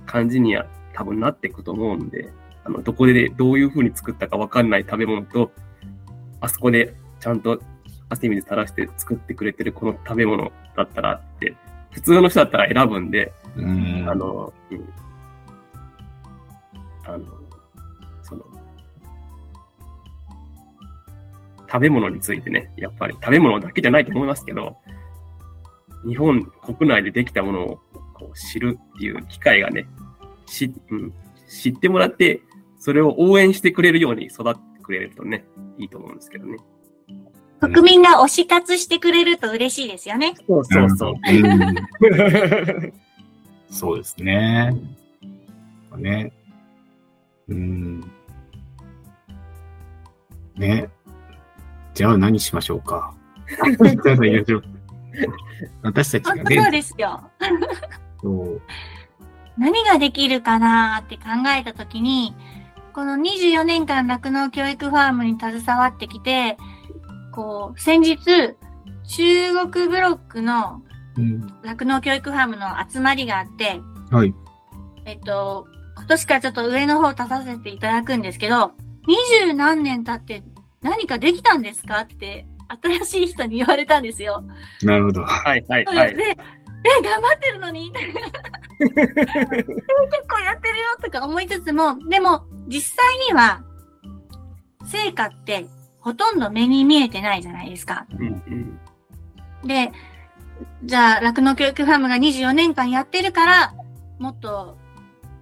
[0.07, 2.33] 感じには多分なっていくと思うんで、
[2.65, 5.53] あの、どこでどういう風に作ったかわかんない食べ物と、
[6.41, 7.61] あそこでちゃんと
[8.09, 11.55] 汗水垂らして作ってくれてるこの食べ物だったらって、
[11.91, 14.09] 普通の人だったら選ぶんで、うん。
[14.09, 14.89] あの、うん。
[17.05, 17.25] あの、
[21.71, 24.77] 食べ物についてね、やっぱり食べ物だけじゃないと思いますけど、
[26.07, 27.81] 日本国内でできたものを
[28.15, 29.87] こう知るっていう機会がね、
[30.47, 31.13] し、うん、
[31.49, 32.41] 知ってもらって、
[32.79, 35.45] それを応援してくれるように育ってくれるとね、
[35.79, 36.59] いいと思うんですけどね。
[37.61, 40.35] 国民が推し活してくれると嬉しいですよね。
[40.47, 41.15] そうそうそう。
[41.15, 42.93] うん。
[43.71, 44.73] そうですね。
[45.97, 46.33] ね。
[47.49, 48.01] うん。
[50.57, 50.89] ね。
[51.97, 53.15] じゃあ何しましょうか。
[55.83, 57.31] 私たちが本当そうね、ですよ。
[59.57, 61.23] 何ができるかなって考
[61.59, 62.35] えたときに、
[62.93, 66.59] この24年間酪農教育ファームに携わってきて、
[67.33, 68.19] こう、先日、
[69.09, 70.83] 中国ブロックの
[71.17, 73.81] うん、酪農教育ファームの集まりがあって、
[74.11, 74.35] はい。
[75.07, 75.67] えっと、
[75.97, 78.73] 今年からちょっと上の方立たせていただくんですけど、
[79.07, 79.17] 二
[79.47, 80.45] 十何年経って
[80.87, 82.47] 何かできたんですかって、
[82.83, 84.45] 新しい人に言われたんですよ。
[84.83, 85.23] なるほど。
[85.23, 86.17] はいはいはい。
[86.17, 87.91] で、え、頑張ってるのに？
[88.79, 93.63] 結構やってるよとか思いつつも、でも実際には、
[94.85, 95.67] 成果って
[96.01, 98.07] ほとんど目に見えてないじゃないですか。
[98.19, 98.43] うん
[99.63, 99.67] うん。
[99.67, 99.91] で、
[100.85, 103.75] じゃあ、酪農教育ファームが24年間やってるから、
[104.21, 104.79] もっと、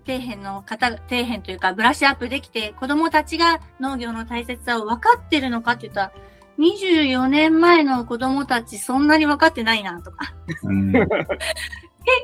[0.06, 6.12] 底辺の方、底辺というか、ブラッシュアップできて、子供たちが農業の大切さを分かってるのかって言ったら、
[6.58, 10.34] 24年前の子供たちそんなに分かってないなとか。
[10.62, 11.08] うん、結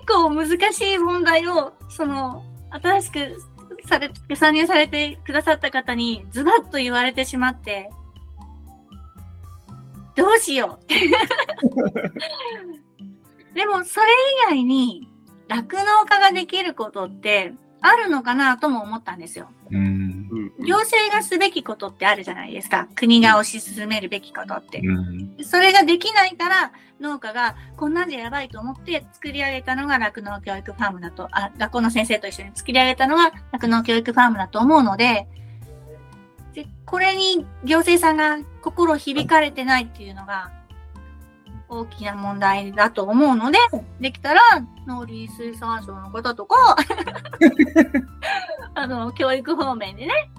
[0.06, 3.36] 構難しい問題を、その、新しく
[3.86, 7.90] され、参入されてくださった方にズバッと言われてしまって、
[10.14, 10.84] どうしよう。
[13.54, 14.06] でも、それ
[14.46, 15.08] 以外に、
[15.48, 17.52] 酪農家ができることって
[17.82, 19.48] あるのかなとも思ったんですよ。
[19.70, 22.88] 行政がすべきことってあるじゃないですか。
[22.94, 24.80] 国が推し進めるべきことって。
[24.80, 25.36] うん。
[25.42, 35.26] それができないから、農家がこんなんじゃやばいと思って作り上げたのが酪農教育ファームだと、あ、学校の先生と一緒に作り上げたのが酪農教育ファームだと思うので、
[36.52, 40.50] でこれに行政さんが心響かれてないっていうのが
[41.70, 43.58] 大きな問題だと思うので、
[44.00, 44.40] できたら
[44.86, 46.76] 農林水産省の方とか、
[48.74, 50.30] あの、教育方面でね、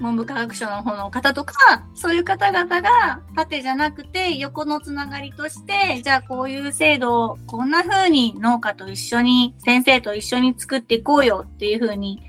[0.00, 12.22] 文部科学省の方の方とか、そういう方々が縦じゃなくて横のつながりとして、じゃあこういう制度をこんな風に農家と一緒に、先生と一緒に作っていこうよっていう風に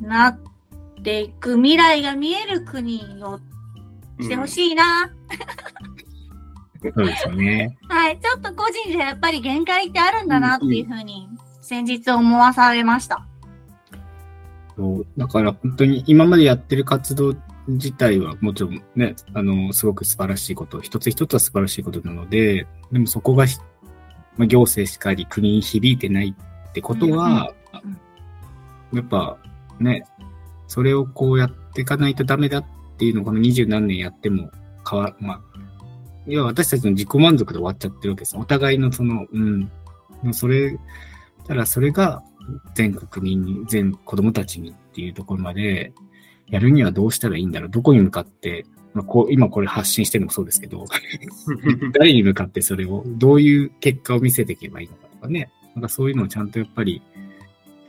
[0.00, 0.38] なっ
[1.02, 3.40] ていく未来が見える国を
[4.20, 5.10] してほしいな。
[6.82, 7.76] そうですよね。
[7.88, 8.18] はい。
[8.18, 11.28] ちょっと個人でやっぱり限界ってあるんだなっていう風に
[11.60, 13.26] 先日思わされました。
[14.76, 17.34] そうだから本当に今までやってる活動
[17.68, 23.58] 自体はもちろんね、あの、すごく素晴らしいこと、一つ一つは素晴らしいことなので、でもそこがひ、
[24.36, 26.34] まあ、行政しかり国に響いてない
[26.68, 27.52] ってことは、
[28.92, 29.36] やっぱ
[29.80, 30.04] ね、
[30.68, 32.64] それをこうやっていかないとダメだっ
[32.98, 34.50] ていうのをこの二十何年やっても
[34.88, 35.40] 変わ、まあ、
[36.26, 38.36] 要は私たちの自己満足で終わっちゃってるわけです。
[38.36, 39.70] お互いのその、うん。
[40.32, 40.78] それ、
[41.46, 42.22] ただそれが
[42.74, 45.92] 全国民に、全子供たちにっていうところまで
[46.48, 50.84] やるにはどうしたらいいんだろうどこに向かって、まあ、こう今これ発信してるのもそうですけど、
[51.92, 55.50] 誰に向かってそれを、どういう結果を見せていけばいいのかとかね。
[55.74, 57.02] なんかそういうのをちゃんとやっぱり、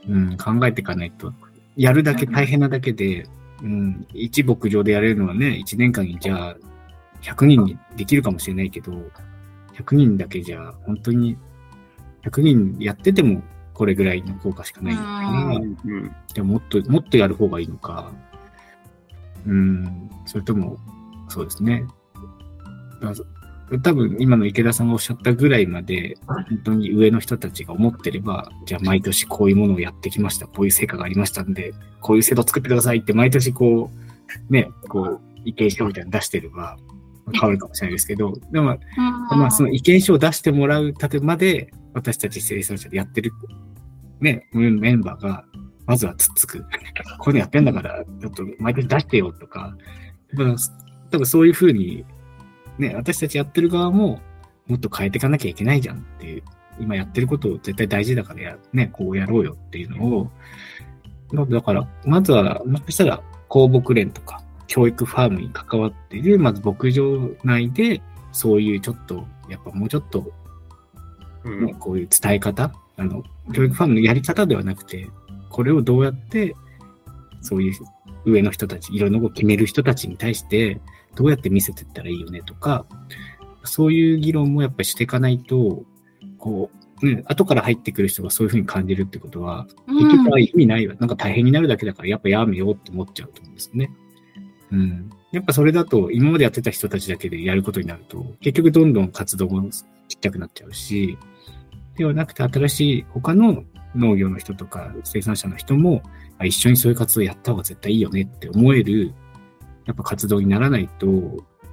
[0.10, 1.34] うん、考えていかないと、
[1.78, 3.26] やるだけ大変なだけで、
[3.64, 6.58] うん、一牧場でやれるのはね、一年間にじゃあ、
[7.22, 8.92] 100人にできるかもしれないけど、
[9.76, 11.38] 100人だけじゃ、本当に、
[12.24, 13.42] 100人やってても
[13.74, 15.56] これぐらいの効果しかないのかな。
[15.56, 18.12] うんうんでももっと、もっとやる方がいいのか。
[19.46, 20.78] うん、それとも、
[21.30, 21.86] そうですね。
[23.84, 30.48] 多分今の池田さんがおっしゃったぐらいまで、本当に上の人たちが思ってれば、じゃあ毎年こういうものをやってきました。
[30.48, 33.92] こういう成果がありましたんで、こういう制度を作ってくださいって毎年こ
[34.50, 36.78] う、ね、こう、意見書みたいなの出してれば
[37.34, 39.40] 変わるかもしれないですけど、でも、うん。
[39.40, 43.32] まあ、その意見書を出してもらうたてまで、私たち生産者でやってる、
[44.20, 45.44] ね、メンバーが、
[45.86, 46.60] まずはつっつく。
[46.60, 46.66] こ
[47.28, 49.76] ういうのやってんだから、ちょっと毎年出してよとか、
[51.12, 52.06] 多分そういうふうに、
[52.78, 54.20] ね、私たちやってる側も、
[54.68, 56.44] もっと変えていかなきゃいけないじゃんっていう、
[56.80, 60.32] 今やってること絶対大事だからや、ね、こうやろうよっていうのを、
[61.50, 68.02] だから、まずは、もしかしたら、公牧連とか、教育ファームに関わっている、まず牧場内で、
[68.32, 70.32] そういうちょっと、やっぱもうちょっと、
[71.44, 75.10] うんね、こういう伝え方、あの、教育ファームのやり方ではなくて、
[75.50, 76.56] これをどうやって、
[77.42, 77.74] そういう
[78.26, 80.82] 上の人たち、いろんなことを決める人たちに対して、
[81.16, 82.86] どうやって見せていったらいいよねとか、
[83.64, 85.84] そういう議論もやっぱりしていかないと、
[86.38, 86.70] こ
[87.02, 90.96] う、ね、後から入ってくる人がそういうふうに感じるってことは、結局は意味ないわ。
[91.00, 93.92] なんか大変になるだけだから、やっぱやめようって思っちゃうと思うんですよね。
[94.72, 95.10] うん。
[95.32, 99.84] やっぱそれだと、今までやってた人たちだけでやることになると、結局どんどん活動もちっ
[100.20, 101.18] ちゃくなっちゃうし、
[101.96, 103.64] ではなくて新しい他の
[103.96, 106.02] 農業の人とか生産者の人も、
[106.44, 109.14] 一緒にそういう活動やった方が絶対いいよねって思える、
[109.86, 111.08] やっぱ活動にならないと、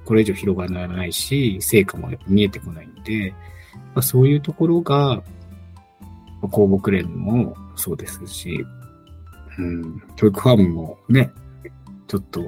[0.05, 3.33] これ以上広がらないし、成果も見えてこないんで、
[3.93, 5.23] ま、そういうところが、
[6.51, 8.65] 公牧連もそうですし、
[9.57, 11.31] うん、教育ファームもね、
[12.07, 12.41] ちょっと、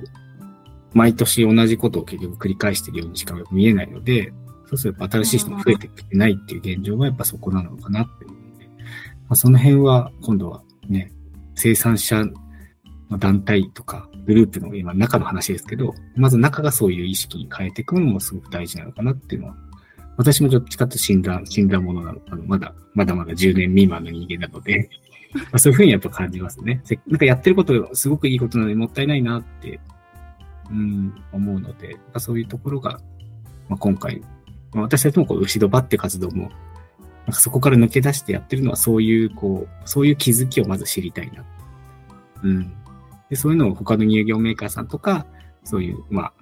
[0.93, 4.33] 毎年同じことを結局繰り返しているようにしか見えないので、
[4.67, 8.73] そうすると新しい人も増えてきてないっていう現状はやっぱそこなのかなって思うんで、ま
[9.29, 11.11] あ、その辺は今度はね、
[11.55, 12.23] 生産者
[13.09, 19.55] の団体とかグループの今中の話ですけど、まず中がそういう意識に変えていくのもすごく大事なのかなっていうのは、
[20.17, 24.89] 私もどっちかって死んだ、死んだものなのあのまだ、まだまだ10年未満の人間なので、
[25.35, 26.81] まあそういうふうにやっぱ感じますね。
[27.07, 29.79] なんかやってることすごくいいことなのにもったいないなって、
[30.71, 32.99] うん、思うので、そういうところが、
[33.69, 34.21] まあ、今回、
[34.73, 36.49] まあ、私たちもこう、牛戸場って活動も、
[37.25, 41.43] なんかそこから抜け出してやってるのはそういう、こう、そういう気づきをまず知りたいな。
[42.43, 42.73] うん。
[43.29, 45.25] で、そういうのを他の乳業メーカーさんとか、
[45.63, 46.33] そういう、まあ、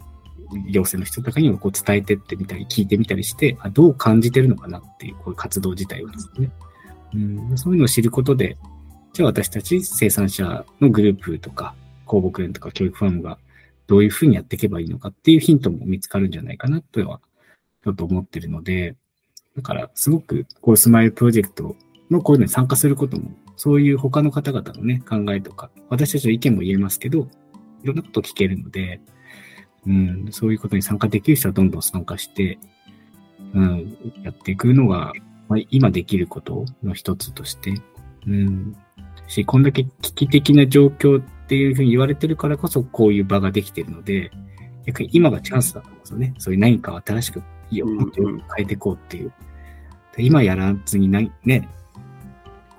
[0.69, 6.51] 行政の人とかにもこう伝えてってみたり、聞いてみたりして、あどう感じてるのかなっていう、こういう活動自体をですね。
[7.13, 8.57] うん、そういうのを知ることで、
[9.13, 11.73] じゃあ私たち生産者のグループとか、
[12.05, 13.39] 公牧連とか教育ファームが
[13.87, 17.19] どういうふうにやっていけばいいのかっていうヒントも見つかるんじゃないかなとは
[17.83, 18.95] ちょっと思ってるので、
[19.55, 21.75] だからすごくこうスマイルプロジェクト
[22.09, 27.27] のこういうのに参加することも、そういう他の方々のね、考えとか、私たちの意見も言えますけど、
[27.83, 28.99] いろんなこと聞けるので、
[29.87, 32.57] うん、そういうことに参加できる人はどんどん参加して、
[33.53, 35.13] うん、やっていくのが、
[35.47, 37.75] まあ、今できることの一つとして、
[38.27, 38.75] うん、
[39.27, 44.31] し、こんだけ危機的な状況っていうふうに言われてるからこそ、こういう場ができてるので、
[44.85, 46.33] 逆に今がチャンスだと思うんですよね。
[46.39, 47.39] そういう何か新しく、
[47.71, 49.31] いいよ、もっと変えていこうっていう。
[50.17, 51.67] 今やらずにない、ね、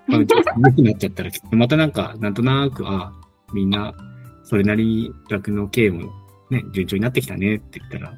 [0.06, 0.20] まあ、
[0.56, 3.12] 無になっちゃったら、またなんか、なんとなく、あ
[3.52, 3.94] みんな、
[4.44, 6.10] それなりに楽の経営も
[6.50, 8.12] ね、順調になってきたねって言ったら、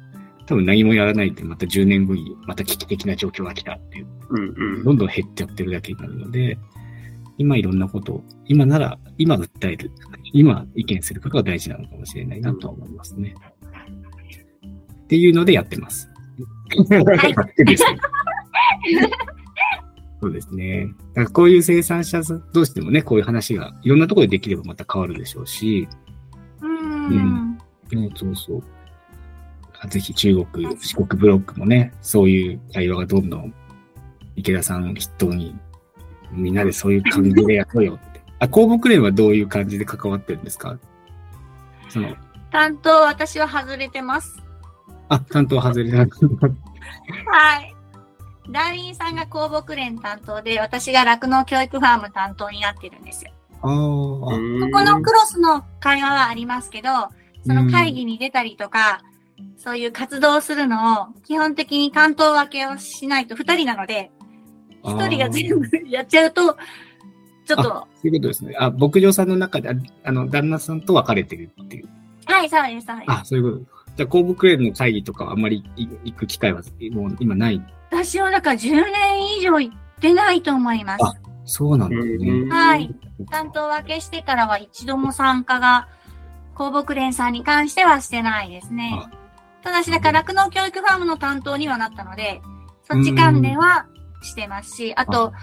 [0.45, 6.57] 多分何もやらないで、また10年後にまた危機的な状況が来たっていう、うんうん、どんどん減っちゃってるだけになるので、
[7.37, 9.91] 今いろんなことを、今なら、今訴える、
[10.33, 13.35] 今意見することが大事なのかもしれないなとは思いますね。
[15.03, 16.09] っていうのでやってます。
[16.79, 17.15] は
[17.57, 17.77] い、
[20.21, 20.87] そうですね。
[21.13, 22.21] だからこういう生産者
[22.53, 25.85] 同士でもね、こういう話がいろんなところでできればまた変わるでしょうし。
[26.61, 27.57] うん。
[27.91, 28.63] うん、そうそう。
[29.89, 33.53] ぜひ中国、四国ブロックもね、そういう会話がどんどん
[34.37, 35.55] 池田さん筆頭に、
[36.31, 37.99] みんなでそういう感じでやろうよ
[38.39, 40.77] あ、公木連はどういう感じで関わってるんですか？
[41.89, 42.15] その。
[42.51, 44.41] 担当、私は外れてます。
[45.09, 46.25] あ、担当外れてます。
[46.25, 47.75] はい。
[48.51, 53.31] 団員さんが公木連担当で、私が酪農教育ファーム担当になってるんですよ。
[53.61, 53.67] ああ。
[53.67, 54.31] こ
[54.71, 56.89] このクロスの会話はありますけど、
[57.45, 59.01] その会議に出たりとか、
[59.57, 64.11] そういう活動をするのを、基本的に担当分けをしないと二人なので、
[64.83, 66.57] 一人が全部やっちゃうと、
[67.49, 67.63] ちょっと。
[67.63, 68.55] そういうことですね。
[68.59, 69.69] あ、牧場さんの中で、
[70.03, 71.89] あの、旦那さんと分かれてるっていう。
[72.25, 73.11] はい、そうです、そうです。
[73.11, 73.95] あ、そういうこと。
[73.95, 77.61] じゃあ、公木連の会議とかあんまり行く機会はもう今ない？
[77.89, 81.03] 私はだから10年以上行ってないと思います。
[81.03, 81.13] あ、
[81.45, 82.49] そうなんですね。
[82.49, 82.95] はい。
[83.31, 85.87] 担当分けしてからは一度も参加が、
[86.53, 88.93] 公木連さんに関してはしてないですね。
[89.63, 92.41] ただし、だから酪農教育ファームの担当にはなったので、
[92.89, 93.87] そっち関連は
[94.21, 95.33] してますし、あと、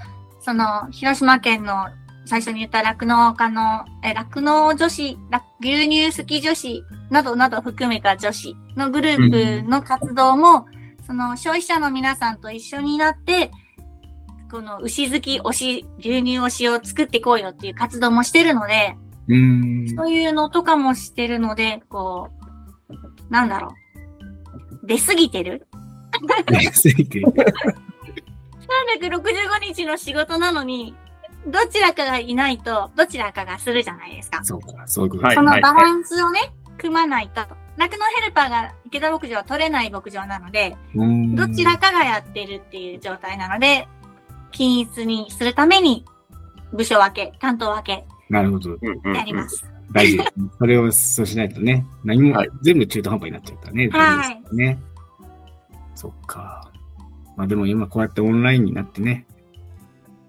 [0.47, 1.88] その、広島県の
[2.24, 5.18] 最初に言った酪農家の、え、酪農女子、
[5.59, 10.66] 牛乳好き女子などなど含めた女子のグループの活動も、
[11.05, 13.51] その消費者の皆さんと一緒になって、
[14.49, 22.30] この牛好き推し、牛乳推しを作っていこうよっていう活動もしてるので、うんそういうのとかもしてるので、こ
[22.88, 23.74] う、なんだろ
[24.84, 24.86] う。
[24.86, 25.66] 出過ぎてる？
[26.47, 27.34] 出過ぎてる。
[29.01, 30.95] 365日の仕事なのに、
[31.47, 34.43] どちらかがいないと、どちらかがするじゃないですか。
[34.45, 37.41] そうか、そういうことそのバランスをね、組まないと。
[37.77, 43.87] 酪農ヘルパーが池田牧場は取れない牧場なので、どちらかがやってるっていう状態なので、
[44.51, 46.05] 均一にするために、
[46.73, 48.05] 部署分け、担当分け。
[48.29, 48.71] なるほど。
[49.14, 49.64] やります。
[49.93, 50.33] 大事です。
[50.59, 53.89] それをそうしないとね、何も、全部中途半端になっちゃったね。
[53.89, 54.57] はい。
[54.57, 54.79] ね。
[55.95, 56.66] そっか。
[57.37, 59.26] まあでも今こうやってオンラインになってね、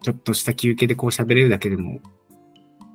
[0.01, 1.99] ちょっとした休憩でこう喋れるだけでも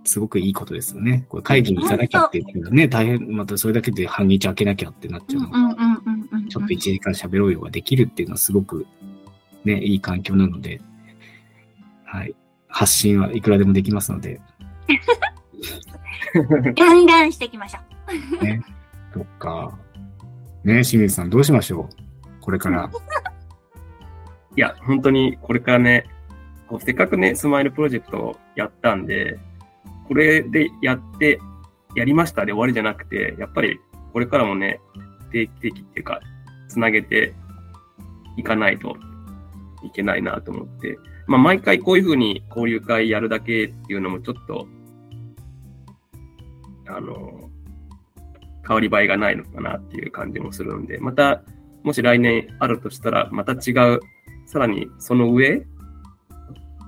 [0.05, 1.25] すごくいいことですよね。
[1.29, 5.49] これ会議に行かなきゃっていうね、大変、またそれだけで半日開けなきゃってなっちゃうの
[6.49, 8.87] ちょっと1時間喋ろうよができるっていうのはすごく
[9.65, 10.81] ね、いい環境なので、
[12.05, 12.35] はい。
[12.69, 14.41] 発信はいくらでもできますので。
[16.77, 17.81] ガンガンしていきましょ
[18.41, 18.45] う。
[18.45, 18.63] ね。
[19.15, 19.79] そっか。
[20.65, 22.41] ね清水さんどうしましょう？
[22.41, 22.91] これから。
[24.57, 26.05] いや、本当にこれからね、
[26.81, 29.39] せっかくね、スマイルプロジェクトをやったんで、
[30.09, 31.39] これでやって、
[31.95, 33.79] やりましたで終わりじゃなくて、やっぱり
[34.13, 34.81] これからもね、
[35.31, 36.21] 定期的っていうか、
[36.69, 37.35] つなげて
[38.37, 38.97] いかないと
[39.83, 44.67] いけないなと思って、まあ、毎回こういうふうに交流会やるだけっていうのもちょっと、
[46.87, 47.51] あの、
[48.67, 51.43] 変わり映えがないのかなっていう感じもするので、また、
[51.83, 54.01] もし来年あるとしたら、また違う、
[54.53, 55.67] さらにその上、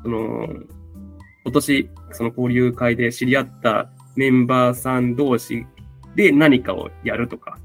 [0.03, 0.47] その、
[1.45, 5.65] 今年、その交流会で知り合ったメンバーさん同士
[6.15, 7.59] で何かをやるとか、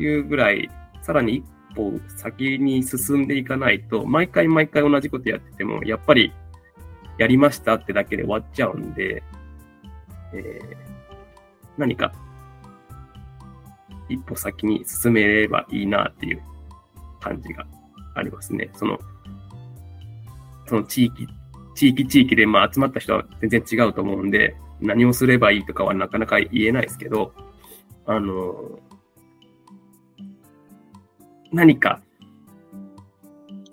[0.00, 0.68] いうぐらい、
[1.02, 1.44] さらに一
[1.76, 6.32] 歩先に進んでいかないと、毎回毎回同じことやってても、やっぱり
[7.16, 9.22] やりましたってだけで終わっちゃうんで、
[10.32, 10.76] えー、
[11.78, 12.12] 何か
[14.08, 16.42] 一歩先に進めればいいなっていう
[17.20, 17.64] 感じが
[18.14, 18.70] ありますね。
[18.74, 18.98] その、
[20.66, 21.26] その地域
[21.74, 27.32] 地域地域でまあ集まった人は全然違うと思うんで、何をすればいいとかはなかなか言えないですけど、
[28.06, 28.78] あの、
[31.52, 32.00] 何か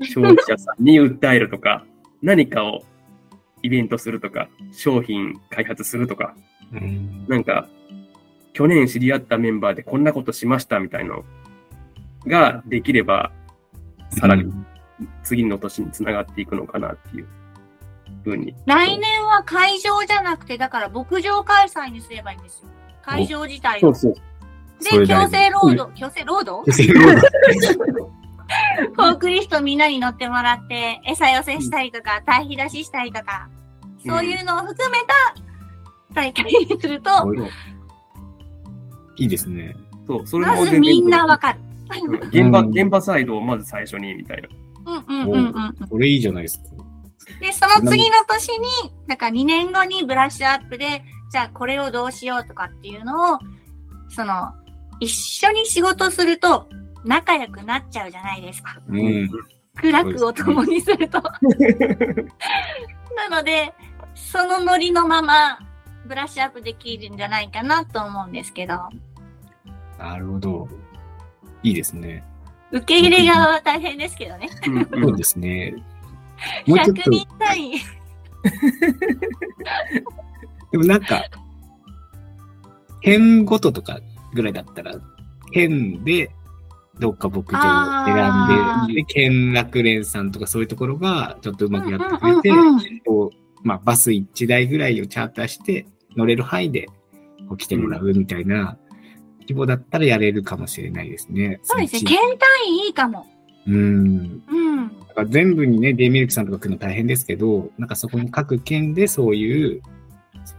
[0.01, 1.85] 消費者さんに訴えるとか、
[2.21, 2.83] 何かを
[3.63, 6.35] イベントするとか、商品開発するとか、
[6.73, 7.25] うん。
[7.27, 7.67] なんか、
[8.53, 11.23] 去年知り合ったメンバーでこんなことしましたみたいの
[12.25, 13.31] ができれば、
[14.11, 14.51] さらに
[15.23, 17.27] 次の年につながっていくのかなっていう
[18.23, 18.55] ふうに。
[18.65, 22.69] 来年は会場じゃなくて、だから牧場開催にすればいいんですよ。
[23.01, 23.93] 会場自体を。
[23.93, 24.13] そう。
[24.13, 26.65] で、それ大事強制労働、強制労働？
[26.65, 27.31] 強制労働
[28.95, 33.49] フォークリフトみんなに乗ってもらって、餌寄せしたりとか、堆肥出ししたりとか、
[34.05, 35.13] そういうのを含めた
[36.13, 37.11] 大会にすると、
[39.15, 39.75] いいですね。
[40.05, 41.59] そう、それまずみんなわかる。
[41.99, 44.49] うん現場、うん現場サイドをまず最初にみたいな。
[44.85, 45.87] うんうんうんうん。
[45.87, 46.65] これいいじゃないですか。
[47.39, 48.67] で、その次の年に、
[49.07, 53.39] だから2年後にブラッシュアップで、じゃあこれをどうしようとかっていうのを、
[54.09, 54.51] その、
[54.99, 56.67] 一緒に仕事すると
[57.05, 58.79] 仲良くなっちゃうじゃないですか。
[58.87, 59.29] うん。
[59.79, 61.21] 苦楽を共にすると。
[63.15, 63.73] なので、
[64.13, 65.59] そのノリのまま、
[66.05, 68.89] ブラッシュアップできるんじゃないかなと思うんですけど、
[69.97, 70.67] なるほど。
[71.63, 72.23] いいですね。
[72.71, 74.49] 受け入れ側は大変ですけどね。
[74.67, 75.73] うんそうですね。
[76.65, 77.71] もうちょっ100と、人単位。
[80.71, 81.23] でもなんか、
[83.01, 83.99] 県ごととか
[84.33, 84.95] ぐらいだったら、
[85.51, 86.31] 県で
[86.99, 88.05] どっか牧場をあ
[88.87, 95.85] 選んで、で、県楽連さんとかそういうところがちょっとうまくやってくれて、うんうんうんうんこうまあ、バス1台ぐらいをチャーターして、
[96.15, 96.87] 乗れる範囲で
[97.47, 98.77] こう来てもらうみたいな
[99.41, 101.59] 規模だったらやれるかもしれないですね。
[101.63, 102.01] そうですね。
[102.01, 103.25] 県単位いいかも。
[103.67, 104.41] うん。
[104.49, 104.97] うん。
[105.07, 109.81] だから全部にね、デイミルクさんとか来るの大変ですけど、なんかそこに各県でそういう、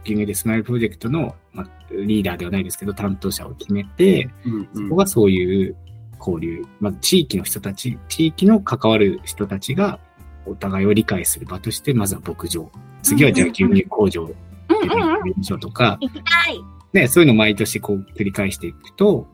[0.05, 5.75] 牛乳でスマイルプロジェクトの、まあ、リーダーではないですけど、担当者を決めて、うんうんそこがそういう
[6.19, 9.99] 交流、まあ、地域の人たち、地域の関わる人たちが
[10.45, 12.69] お互いを理解する場として、まずは牧場。
[13.01, 14.33] 次はじゃあ牛乳工場で
[14.69, 16.63] うんうんうとか、行きたい。
[16.93, 19.27] ね、そういうのを毎年こう繰り返していくと、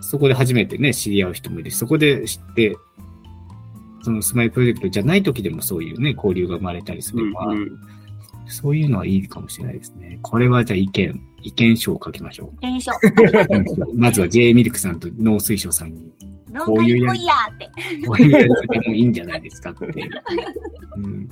[0.00, 2.76] そこで初めてね、知り合う人もいるし、そこで知って、
[4.02, 7.78] そのスマイルプロジェクトじゃない時でもそういうね、交流が生まれたりすれば、うんうん
[8.48, 10.18] そういうのはいいかもしれないですね。
[10.22, 12.92] これはじゃあ意見、意見書を書きましょ検証。
[12.92, 13.94] う。
[13.98, 16.12] まずは J ミルクさんと農水省さんに、
[16.52, 18.06] 農こういうや家来いやーって。
[18.06, 20.08] こういうやり方もいいんじゃないですかって。
[20.96, 21.28] うん、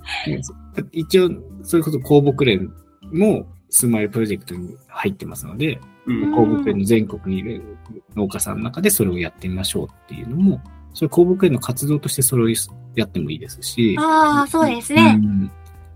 [0.92, 1.30] 一応、
[1.62, 2.72] それこそ公木連
[3.12, 3.46] も
[3.76, 7.76] スマイルプロジェクトに入ってますので、うん公木園の全国にいる
[8.14, 10.60] 農家さんの中でそれをやってみましょうっていうのも、
[10.92, 12.48] それ公木園の活動としてそれを
[12.94, 15.14] やってもいいですし、ああ、そうですうね。
[15.14, 15.50] ん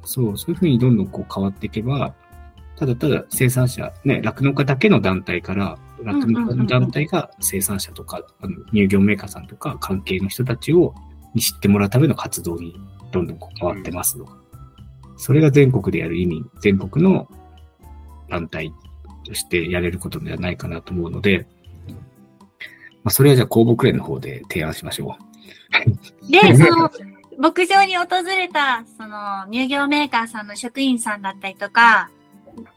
[0.04, 2.12] そう、そういうふうにどんどんこう変わっていけば、
[2.74, 10.94] ただただ生産者、ね、酪農家だけの団体から、酪農家の団体が生産者とか、あの乳業メーカーさんとか関係の人たちを
[11.34, 12.74] に知ってもらうための活動に
[13.12, 14.36] どんどんこう変わってますとか。
[15.16, 17.28] それが全国でやる意味、全国の
[18.28, 18.72] 団体
[19.24, 21.46] としてやれることではないかなと思うので、
[23.04, 25.16] まあ、それはじゃあ公木連の方で提案しましょ
[26.28, 26.90] で、その、
[27.38, 32.10] 牧場に訪れた、その、乳業メーカーさんの職員さんだったりとか、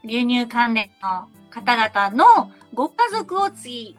[0.04, 3.96] 牛乳関連の方々のご家族を次、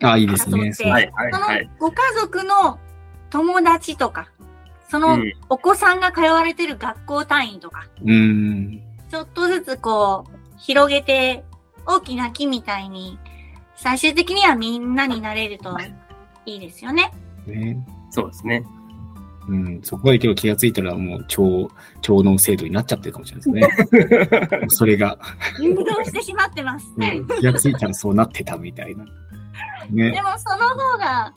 [0.00, 0.06] う。
[0.06, 0.72] ああ、いいですね。
[0.72, 1.70] そのはい。
[1.78, 2.78] ご家族の
[3.30, 4.28] 友達とか、
[4.88, 8.80] そのうんお子さんが通われてる学校単位とか、うん。
[9.10, 11.44] ちょっとずつこう、広げて、
[11.86, 13.18] 大きな木みたいに、
[13.76, 15.76] 最終的にはみんなになれると
[16.46, 17.12] いいですよね。
[17.46, 17.86] ね。
[18.10, 18.64] そうですね。
[19.48, 21.70] うん、そこまで今日気がついたらもう超、
[22.00, 24.66] 超能制度になっちゃってるかもしれないですね。
[24.68, 25.18] それが、
[25.60, 26.86] 誘導してしまってます。
[26.96, 29.04] うん気がついたらそうなってたみたいな。
[29.90, 30.22] ねで。
[30.22, 31.32] もその方が、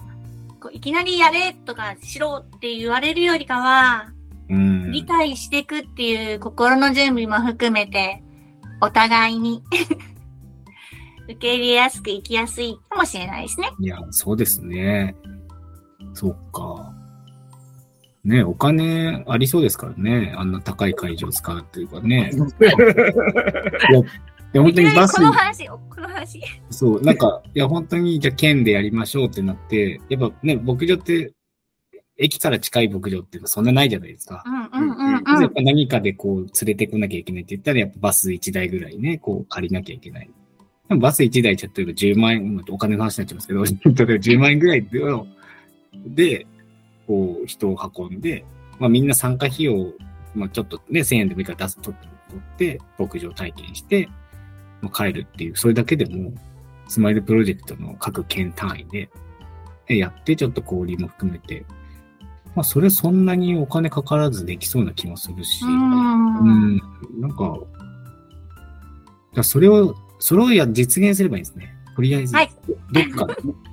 [0.59, 4.09] こういきなりやれとかしろって言われるよりかは、
[4.49, 4.91] うん。
[4.91, 8.23] 理解していくっていう心の準備も含めて、
[8.81, 9.63] お互いに
[11.25, 13.71] 受け入れやすく生きやすいかもしれないですね。
[13.79, 15.15] いや、そうですね。
[16.13, 16.93] そっか。
[18.23, 20.33] ね、お金ありそうですからね。
[20.35, 22.31] あんな高い会場を使うっていうかね。
[22.59, 22.73] いや、い
[24.53, 26.41] や本当にバスこ、の話、この話。
[26.69, 31.31] そう、なんか、いや、本当に、じゃあ県でやりましょうってなって、やっぱね、牧場って、
[32.19, 34.43] 駅から近い牧場っていうのはそんなないじゃないですか。
[34.45, 35.45] うんうんうんやうん。
[35.45, 40.29] っぱ何かでこう連れてこなきゃいけないって言ったら、やっぱバス1台ぐらいね、こう借りなきゃいけない。
[40.89, 43.63] でもバス1台ちょっと10万円、お金の話になっちゃいますけど、
[44.05, 44.99] 例えば10万円ぐらいで、
[46.07, 46.47] で
[47.07, 48.43] こう人を運んで、
[48.79, 49.93] まあみんな参加費用、
[50.35, 51.97] まあちょっとね、1000円でもいいから出すと取
[52.37, 54.09] って、牧場体験して、
[54.81, 56.33] まあ、帰るっていう、それだけでも、
[56.87, 59.09] スマイルプロジェクトの各県単位で、
[59.87, 61.65] でやって、ちょっと交流も含めて、
[62.55, 65.67] まあ、それそんなにお金かからずできそうな気もするし、う。
[65.67, 66.81] うんん、
[67.19, 67.57] なんか、
[69.35, 71.75] だそれを、それをや実現すればいいんですね。
[71.95, 72.49] とりあえず、はい
[72.91, 73.27] どっか、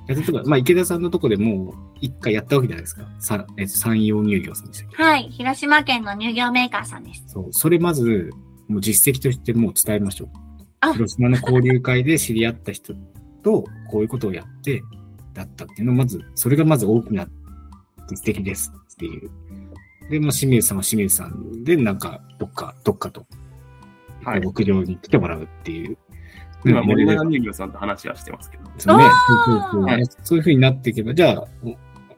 [0.07, 3.07] やってとか、まあ、池田さんのとこでもう一回やったわけじゃないですか。
[3.19, 5.03] さえ山陽乳業さんでしたっけ？
[5.03, 5.23] はい。
[5.29, 7.23] 広島県の乳業メーカーさんです。
[7.27, 7.47] そう。
[7.51, 8.29] それまず、
[8.67, 10.29] もう実績としてもう伝えましょう。
[10.81, 12.93] あ広島の交流会で知り合った人
[13.43, 14.83] と、こういうことをやって、
[15.33, 17.27] だったっていうのを、まず、それがまず大きな
[18.07, 19.29] 実績ですっていう。
[20.09, 23.25] で、まあ、清水さんは清水さんで、なんか、どっか、どっかと、
[24.23, 25.97] はい牧場に来てもらうっていう。
[26.65, 28.63] 今、うん森永乳業さんと話はしてますけど。
[28.77, 29.05] そうね。
[29.05, 29.11] あ
[29.45, 31.47] そうそうそうはいそういうふうになっていけば、じゃあ、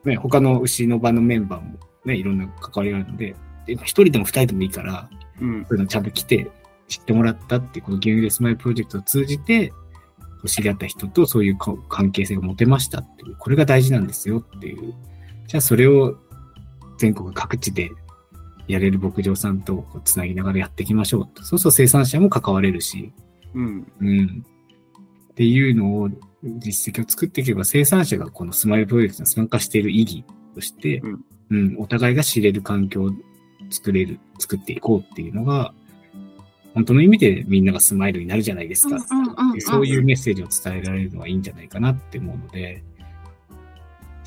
[0.05, 3.35] ね、他の牛の場のメンバーもね、いろんな関わりがあるので、
[3.65, 5.09] で一人でも二人でもいいから、
[5.41, 5.65] うん。
[5.67, 6.49] そういうのちゃんと来て
[6.87, 9.71] 知ってもらったっていう、この牛乳でスマイルプロジェクトを通じて、
[10.45, 14.93] 知り合った人とそういうか関係性が持てましたっていう、これが大事なんですよっていう。
[15.49, 16.15] じゃあそれを
[16.99, 17.89] 全国各地で
[18.67, 21.43] やれる牧場さんとつなぎながらやっていきましょうと。
[21.43, 23.11] そうすると生産者も関われるし、
[23.55, 23.91] うん。
[23.99, 24.45] うん。
[25.31, 26.09] っていうのを、
[26.43, 30.23] 実績を作っていけば、生産者がこのスマイルプロジェクトに参加している意義
[30.53, 33.11] として、うんうん、お互いが知れる環境を
[33.71, 35.73] 作れる、作っていこうっていうのが、
[36.75, 38.99] 本当の意味でみんながスマイルになるじゃないですか。
[39.59, 42.83] そういうメッセージを伝えられるのはいいんじゃないかなって思うので、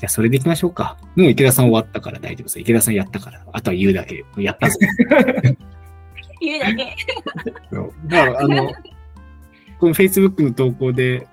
[0.03, 0.97] じゃあそれでいきましょうか。
[1.15, 2.59] もう池田さん終わったから大丈夫です。
[2.59, 3.41] 池田さんやったから。
[3.53, 4.25] あとは言うだけ。
[4.35, 4.77] やったぞ。
[6.41, 6.93] 言うだけ。
[8.07, 8.73] だから、あの、
[9.79, 11.25] この Facebook の投稿で、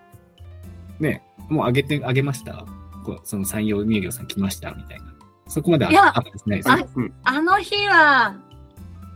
[1.00, 2.64] ね、もう上げて、上げました。
[3.04, 5.06] こうその産業乳業さん来ましたみたいな。
[5.48, 6.86] そこまでいやアップしてないですあね。
[7.24, 8.36] あの日は、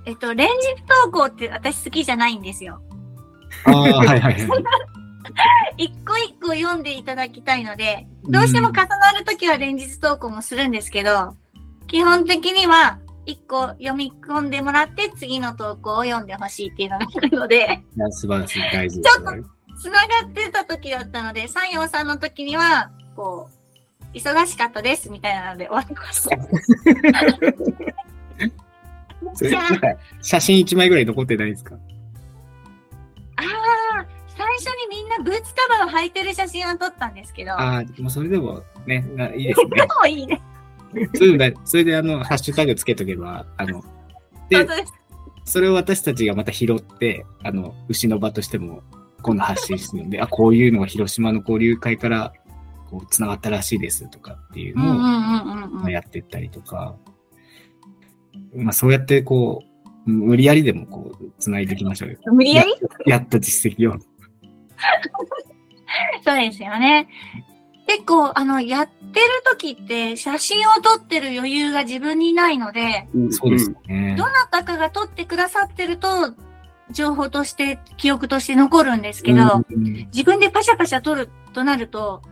[0.04, 2.82] えっと、連日投稿って私好きじゃないんですよ。
[3.66, 4.36] ああ、はいはいはい。
[5.76, 11.36] 一個一個読んでいただきたいので、どうしても重なるときは連日投稿もするんですけど、
[11.86, 19.42] 基本的には一個読み込んでもらって次の投稿を読んでほしいっていうのがあるので、いや素晴らしい、大事ですね。
[19.80, 26.36] つながってた時だったので、三陽さんの時には、こう、忙しかったですみたいなので終わってました。
[30.22, 31.74] 写真1枚ぐらい残ってないですか？
[33.36, 33.48] ああ、最
[34.54, 39.70] 初にみんなブーツカバーを履いてる写真を撮ったんですけど、ああ、もうそれでもね、ないいですね。
[39.76, 40.40] でもいいね。
[41.14, 41.24] そ
[41.64, 43.82] それであの、ハッシュタグつけとけば、あの、
[44.48, 44.66] で
[45.44, 48.82] それを私たちがまた拾って、あの、牛の場としても
[49.22, 52.32] 今度発信するんで、あ、こういうのが広島の交流会から、
[52.90, 55.88] こう、繋がったらしいですとかっていうのを。
[55.90, 56.96] やっていったりとか、
[58.54, 59.62] まあ、そうやってこ
[60.06, 62.18] う、無理やりでもこう、繋いでいきましょうよ。
[62.32, 62.70] 無理やり？
[63.06, 63.98] やった実績を。
[66.24, 67.08] そうですよね。
[67.86, 74.14] 結構、あの、やってる時って写真を撮ってる余裕が自分にないので、そうですよね。
[74.16, 76.34] どなたかが撮ってくださってると、
[76.90, 82.22] 情報として、記憶として残るんですけど、うん自分でパシャパシャ撮るとなると、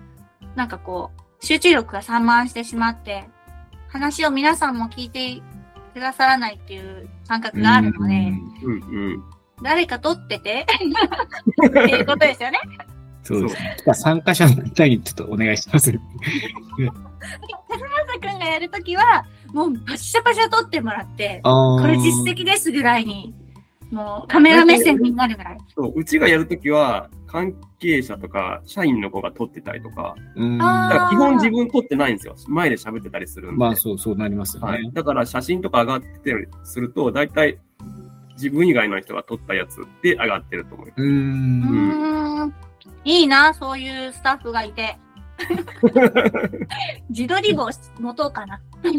[0.54, 1.10] なんかこ
[1.40, 3.28] う、集中力が散漫してしまって、
[3.88, 5.42] 話を皆さんも聞いて
[5.92, 8.14] くださらないっていう感覚があるので、
[8.62, 9.24] うんうん。
[9.62, 10.66] 誰か撮ってて
[11.66, 12.58] っていうことですよね。
[13.22, 13.76] そうですね。
[13.84, 15.92] じゃあ参加者の方にちょっとお願いします。
[15.92, 16.04] まさ
[18.20, 23.32] くんがやるときは、もうパシャパシャ撮ってもらって、あこれ実績ですぐらいに、
[23.92, 25.58] もうカメラ目線になるぐらい。
[25.74, 30.58] そう、うちがやるときは、関係者とか、社員の子が撮ってたりとか、うん。
[30.58, 32.34] から基本自分撮ってないんですよ。
[32.48, 33.56] 前で喋ってたりするんで。
[33.58, 34.72] まあそう、そうなりますよね。
[34.72, 34.90] はい。
[34.92, 37.58] だから写真とか上がってたりすると、大体
[38.34, 41.02] 自分以外の人が撮ったやつで上がってると思います。
[41.02, 41.08] うー。
[41.08, 41.10] う
[42.46, 42.54] ん。
[43.04, 44.96] いいな、そういうスタッフがいて。
[47.10, 47.68] 自撮り棒
[48.00, 48.60] 持とうかな。
[48.82, 48.92] そう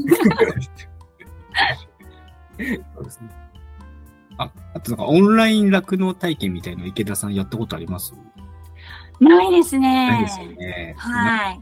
[3.03, 3.30] ですね。
[4.38, 8.14] あ、あとなんかオンライン酪農体験みたいの池田さんやったことあります？
[9.19, 10.10] ないですね。
[10.10, 10.95] ないですよね。
[10.97, 11.61] はい。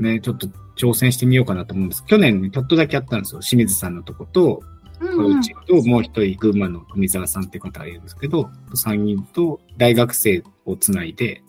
[0.00, 0.46] ね、ちょっと
[0.76, 2.04] 挑戦してみようかなと思うんです。
[2.06, 3.40] 去年ねちょっとだけやったんですよ。
[3.40, 4.60] 清水さんのとこと、
[5.00, 5.38] うんうん。
[5.38, 11.42] うちと、もう一人、群馬の富澤さんって方がいるんですけど、3人と大学生をつないで、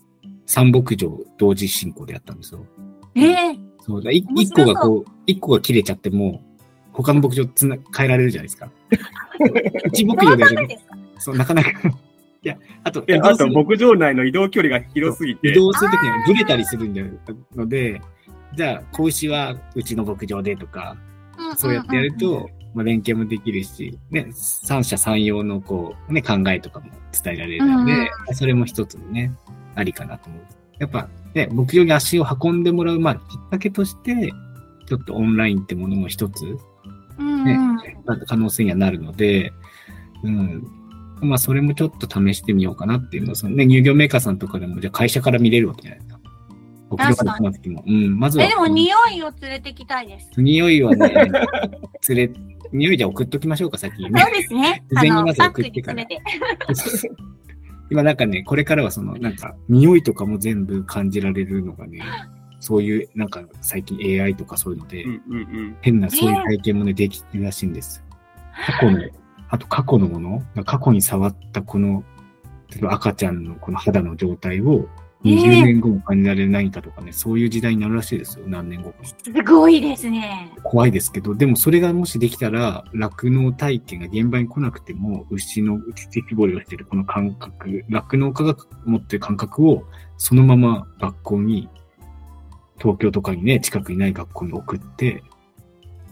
[0.46, 2.66] 三牧場同時進行でやったんですよ。
[3.16, 4.66] ええそうだ、い面白そう。
[4.66, 6.42] 一個がこう、一個が切れちゃっても、
[6.94, 8.70] 他の牧場つな、変えられるじゃないですか。
[9.86, 10.56] うち牧場でやる。
[10.58, 10.96] どうですか？
[11.20, 11.70] そう、なかなか。
[12.44, 15.50] いや、あと、いや、あと牧場内の移動距離が広すぎて。
[15.52, 17.02] 移、動するときにはブレたりするんだ
[17.56, 18.02] ので、
[18.56, 20.98] じゃあ、子牛はうちの牧場でとか、
[21.56, 29.34] そうやってやると、まあ、連携もできるし、ね、三者三様のこう、ね、考えとかも伝えられるので、うんそれも一つのね、
[29.76, 30.42] ありかなと思う。
[30.80, 34.32] やっぱ、ね、牧場に足を運んでもらう、まあ、きっかけとして、
[34.88, 36.58] ちょっとオンラインってものも一つ、
[37.20, 37.54] うんね
[38.08, 38.26] うん。
[38.26, 39.54] 可能性にはなるので、
[40.24, 40.68] うん。
[41.22, 46.21] まあ、それもちょっと試してみようかなっていうのは、そのね、乳業メーカーさんとかでも、じゃあ会社から見れるわけじゃないですか。
[46.92, 47.84] 僕らが来た時も。
[47.88, 48.44] うん、まずは。
[48.44, 50.30] え、でも匂いを連れてきたいです。
[50.42, 51.08] 匂いはね、
[52.10, 52.32] 連れ、
[52.74, 54.34] 匂いじゃ送っときましょうか、先にねそう。
[54.34, 54.84] ですね。
[54.90, 56.04] 事前にまず送ってから。
[57.90, 62.02] 今なんかね、これからはその、なんか、匂いとかも全部感じられるのがね、
[62.60, 65.78] そういう、なんか最近 AI とかそういうので、うんうんうん。
[65.82, 68.04] 変なそういう体験もね、できてるらしいんです。
[68.66, 69.00] 過去の、
[69.50, 72.04] あと過去のもの、過去に触ったこの、
[72.70, 74.90] 例えば赤ちゃんのこの肌の状態を、
[75.24, 78.98] 20年後も感じられないかとかね、そういう時代になるらしいですよ、何年後か。
[79.04, 80.52] すごいですね。
[80.64, 89.84] 怖いですけど、でもそれがもしできたら、酪農体験が現場に来なくても、牛の乳搾りをしているこの感覚、酪農家が持ってる感覚を、
[90.18, 91.70] そのまま学校に、
[92.80, 95.24] 東京とかにね、近くにない学校に送って、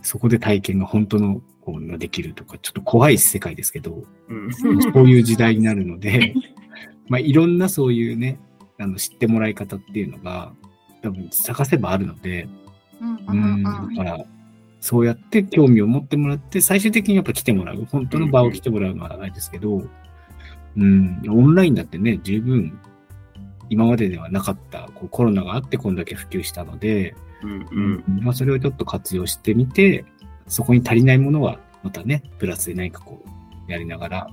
[0.04, 4.54] そこで体験が本当の、こう、ができるとか、ちょっと怖い世界ですけど、うん。
[4.54, 4.70] そ
[5.02, 6.36] ういう時代になるので、
[7.10, 8.40] まあ、いろんなそういうね、
[8.80, 10.54] あの、知ってもらい方っていうのが、
[11.02, 12.48] 多分探せばあるので、
[13.02, 13.96] うんだうん。
[13.96, 14.26] から、
[14.82, 17.86] そうやって興味を持ってもらって、最終的にやっぱ来てもらう。
[17.86, 19.84] 本当の場を来てもらうのはないですけど、
[20.78, 22.80] うん、オンラインだってね、十分、
[23.70, 28.24] 今までではなかった、こうコロナがあってこんだけ普及したので、うんうん。
[28.24, 30.06] まあ、それをちょっと活用してみて、
[30.48, 33.24] そこに足りないものは、またね、プラスで何かこ
[33.68, 34.28] う、やりながら、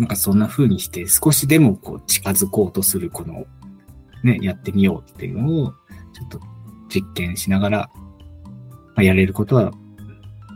[0.00, 3.44] なんかそんな風にして、少しでもこう、近づこうとする、この、
[4.24, 5.74] ね、やってみようっていうのを、
[6.14, 6.40] ちょっと
[6.88, 9.72] 実験しながら、まあ、やれることは、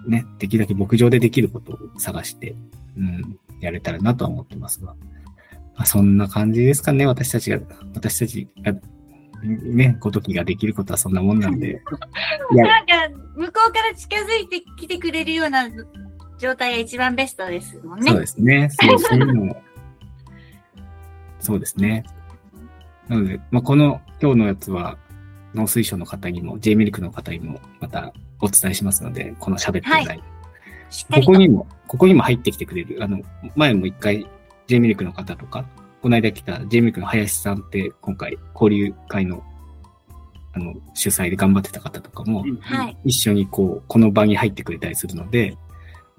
[0.06, 2.56] ね、できるだけ牧場でできることを探して、
[2.96, 4.94] うん、やれたらなとは思ってますが、
[5.76, 7.58] まあ、そんな感じですかね、私たちが、
[7.94, 8.72] 私たちが、
[9.42, 11.82] ね、ごときができることはそんなもんなんで、
[12.50, 15.68] なんか、向こうから近づいてきてくれるような
[16.38, 18.10] 状態が一番ベストですもんね。
[18.10, 18.68] そうですね。
[18.70, 19.62] そうそういうのも。
[21.40, 22.04] そうですね。
[23.08, 24.96] なので、まあ、この今日のやつは、
[25.54, 30.34] 農水省の方にも、J ミルクの方にも、またお伝えしますので、この喋ってる内容
[30.90, 31.26] しっかりと。
[31.26, 32.98] ここにも、ここにも入ってきてくれる。
[33.02, 33.20] あの、
[33.54, 34.26] 前も一回
[34.66, 35.64] J ミルクの方とか、
[36.02, 39.42] この間来た J ミルクの林さんって、今回交流会の、
[40.52, 42.96] あの、主催で頑張ってた方とかも、はい。
[43.04, 45.56] 一緒にこう、この場に入ってくれたりするので、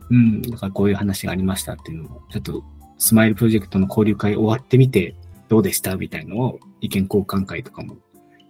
[0.10, 2.64] うん、だからこういう話がありましたっていうのを、ちょっと、
[2.98, 5.15] スマイルプロジェクトの交流会終わってみて、
[5.48, 7.98] どうでしたみたいのを、意見交換会とかも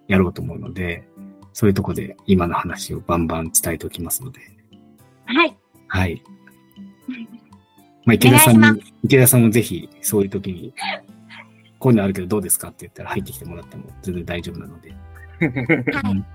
[0.08, 1.08] やろうと思うので、
[1.54, 4.42] そういうとこで今の話をバンバン伝えておきますので、
[5.26, 5.58] はい。
[5.88, 6.22] はい。
[8.06, 10.74] まあ、池田さんお願いに、池田さんもぜひ、そういう時に、
[11.80, 14.92] こういうのあるけどどうですかって言ったら入ってきてもらっても全然大丈夫なので。
[15.92, 16.26] はい。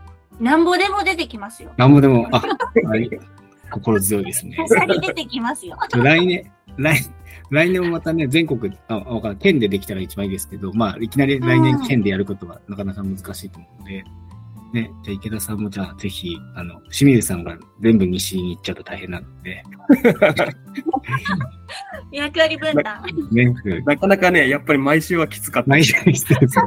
[0.42, 1.72] なんぼでも出てきますよ。
[1.76, 3.10] なんもでも、あ、はい、
[3.70, 4.56] 心強いですね。
[4.68, 5.76] 先出てきますよ。
[5.96, 7.00] 来年、来、
[7.50, 9.34] 来年もまたね、全国、あ、わか。
[9.34, 14.04] 県でできたら一番いいですけど、まあ、いきなり来年県でやることはなかなか難しいと思うので、
[14.72, 19.64] ね、じゃあ池田さんもじゃあぜひ、あの、清水さんが全部西に行っちゃうと大変なので、
[22.12, 23.02] 役割分担。
[23.32, 23.52] ね、
[23.84, 25.70] なかなかね、やっぱり毎週はきつかった。
[25.70, 26.66] 毎週にしてるんですよ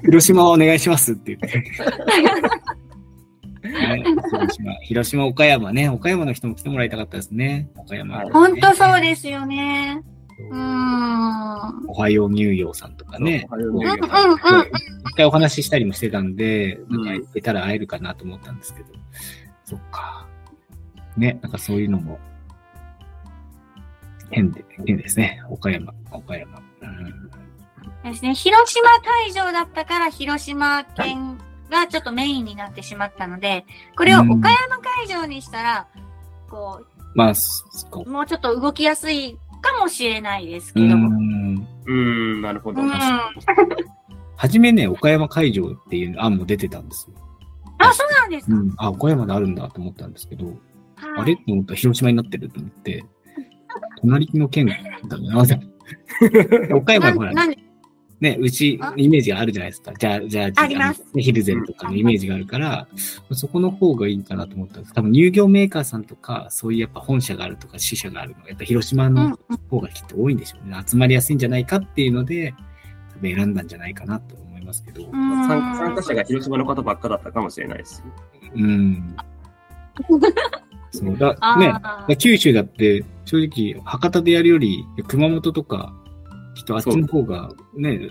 [0.04, 1.62] 広島お願いしますって言って。
[3.74, 7.68] ね、広島、広島、岡山ね、岡山の人も来てもらいたかったですね。
[7.76, 8.30] 岡山、ね。
[8.30, 10.02] ほんとそうですよね。
[10.50, 11.88] うーん。
[11.88, 13.46] おはよう乳業さんとかね。
[13.50, 14.36] おはよううんうん乳業うん。
[15.10, 18.88] 一回お話ししたりもしてたんで、うんなんか行けたら会えるかなと思ったんですけど。
[19.64, 20.26] そっか。
[21.16, 22.18] ね、なんかそういうのも、
[24.30, 25.42] 変で、変ですね。
[25.48, 26.60] 岡山、岡山。
[26.82, 28.34] うん、ですね。
[28.34, 31.38] 広島会場だったから広島県
[31.74, 33.64] がちょっとメインになってしまったので、
[33.96, 35.86] これを岡山会場にしたら、
[36.48, 36.82] こ
[37.14, 41.08] まあ、もうちょっと動きやすいかもしれないですうけども。
[41.10, 41.56] ん。
[41.86, 41.92] うー
[42.38, 42.80] ん、なるほど。
[44.36, 47.16] はじめね、岡山会場っていう案も出てたんですよ。
[47.92, 48.54] そうなんですか？
[48.56, 48.74] うん。
[48.78, 50.56] あ、岡山であるんだと思ったんですけど、はい
[51.16, 53.04] あれと思ったら広島になってると思って、
[54.00, 54.66] 隣の県
[55.08, 55.42] だな。
[56.76, 57.56] 岡山はほら、 ななん
[58.24, 59.92] ね、うちあ、イメージがあるじゃないですか。
[59.98, 62.88] じゃあ、じゃあ、ありますのヒルゼンとかのイメージがあるから、
[63.32, 64.94] そこの方がいいかなと思ったんです。
[64.94, 69.38] 多分乳業メーカーさんとか、そういうやっぱ本社があるとか支社があるのが、やっぱ広島うんの
[69.68, 70.82] 方がきっと多いんでしょうね。
[70.86, 72.54] 集まりやすいんじゃないかっていうので、
[73.12, 75.06] 多分選んだんじゃないかなと思いますけど。
[75.12, 78.02] 参参加者が広島の方ばっかだったかもしれないです。
[78.54, 79.16] うん。
[80.90, 81.74] そうだ、 ね。
[82.08, 85.92] だ九州だって、正直、博多でやるより、熊本とか、
[86.54, 88.08] きっとあっちの方がね、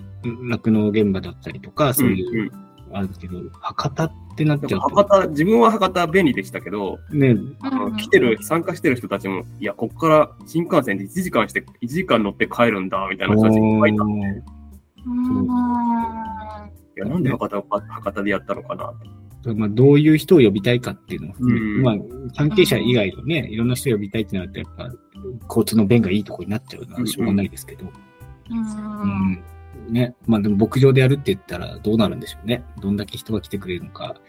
[0.49, 2.64] 酪農現場だったりとか、そういう、うんうん
[2.95, 4.90] あるけど、博多っってなっちゃうと。
[4.90, 14.30] 博多、自分は博多便利でしたけど、ね、あの来てる、参加してる人たちも、いや、こっから新幹線で1時間して、1時間乗って帰るんだ、みたいな人たちがいっぱいいたんで、い
[15.06, 15.48] うん
[16.95, 18.94] や、なんで博多、博多でやったのかな
[19.44, 19.56] と。
[19.56, 21.95] まあ、どういう人を呼びたいかっていうのをうんまあ、
[22.38, 24.90] 関係者以外のね、いろんな人を呼びたいってなると、やっぱ、
[25.49, 27.82] 交通の便がいいところになっちゃうのはしょうがないですけど。
[27.82, 28.03] うんうん。
[29.90, 30.16] ね。
[30.26, 32.64] まあ、でも牧場でやるって言ったらどうなるんでしょうね。
[32.80, 34.16] どんだけ人が来てくれるのか。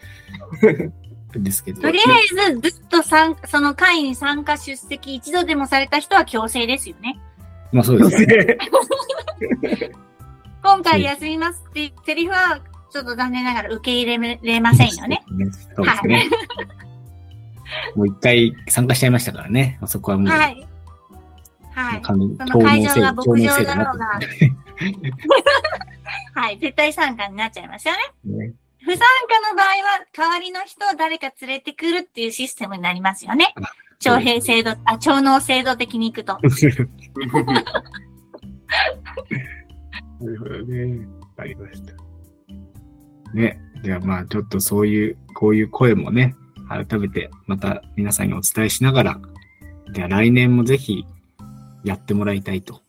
[1.33, 1.81] ですけど。
[1.81, 2.03] とりあ
[2.49, 7.19] えず、ずっと参その会に参加出席一度でもされた人は強制ですよね。
[7.73, 8.57] まあそうですね。
[10.63, 12.59] 今回休みますってセリフは、
[12.91, 15.23] ちょっと残念ながら受け入れれませんよね。
[15.75, 16.29] そうですね。
[17.95, 19.77] もう一回参加しちゃいましたからね。
[19.85, 20.67] そこはもう、はい。
[21.75, 22.01] はい。
[22.03, 24.19] その会場が強牧場だろうが。
[26.41, 26.57] はい。
[26.57, 27.99] 絶対参加になっちゃいますよね。
[28.47, 29.05] ね不参加
[29.51, 33.53] の場合は、代わりの人を誰か連れてくるっていうシステムになりますよね。
[33.99, 36.39] 徴兵制度、あ、徴納制度的に行くと。
[40.21, 41.07] なるほどね。
[41.37, 41.93] ありました。
[43.33, 43.59] ね。
[43.83, 46.35] じゃあまあちょっとそういう、こういう声もね、
[46.69, 49.19] 改めてまた皆さんにお伝えしながら、
[49.93, 51.05] じゃあ来年もぜひ
[51.85, 52.81] やってもらいたいと。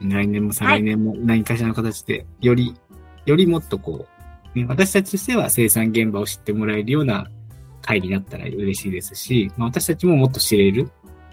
[0.00, 2.74] 来年も再来年も何かしらの形で、より、
[3.26, 4.06] よりもっとこ
[4.54, 7.26] う、ね、私たちとしては生産現場を知ってもらえるような
[7.82, 10.90] 会になったら嬉しいですし、まあ、私たちももっと知れる、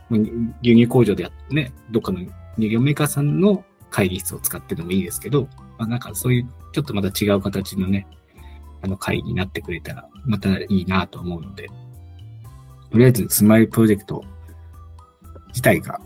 [0.09, 0.19] まあ
[0.61, 2.19] 牛乳工場でやってね、どっかの
[2.57, 5.47] 乳業メーカーさんの会議室を使ってでもいいですけど、
[5.77, 8.07] まあ、なんかそういうちょっとまた違う形のね、
[8.81, 11.67] あの会になってくれたらまたいいなと思うので、
[12.91, 14.23] とりあえずスマイルプロジェクト
[15.49, 15.99] 自体が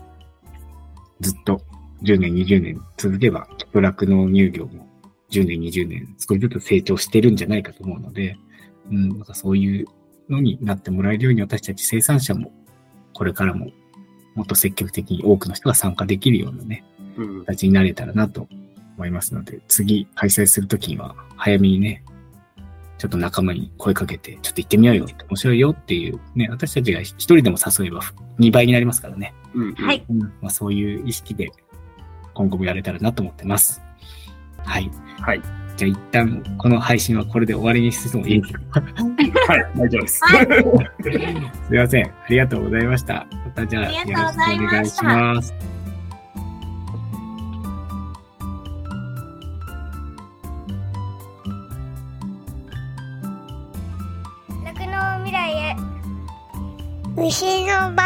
[1.22, 1.62] ずっと
[2.02, 4.86] 10年、20年続けば、キプラクの乳業も
[5.30, 8.36] 10年、20年少しずつ成長してるんじゃないかと思うので、
[8.90, 9.86] うん、なんかそういう
[10.28, 12.52] のになってもらえるように私たち生産者も
[13.12, 13.70] これからも
[14.34, 16.84] もっと積極的に多くの人が参加できるようなね、
[17.16, 18.48] うん形になれたらなと
[18.96, 22.02] 思いますので、次開催するときには早めにね、
[22.98, 28.00] ちょっと仲間に声かけて、ちょっと行ってみようよ、面白いよっていうね、私たちが一人でも誘えば
[28.38, 29.34] 2倍になりますからね。
[29.54, 30.04] うんはい。
[30.08, 31.50] うんまあ、そういう意識で
[32.34, 33.82] 今後もやれたらなと思ってます。
[34.58, 34.90] はい。
[35.20, 35.42] はい。
[35.76, 38.80] じゃあ一旦この配信はこれで終わりにしてもいいですか？
[39.48, 40.20] はい、大丈夫です。
[40.24, 40.46] はい
[41.68, 42.06] すいません。
[42.06, 43.26] ありがとうございました。
[43.44, 45.54] またじゃああよりがとうございろしくお願いします。
[54.64, 55.76] 酪農未来へ
[57.16, 58.02] 牛の場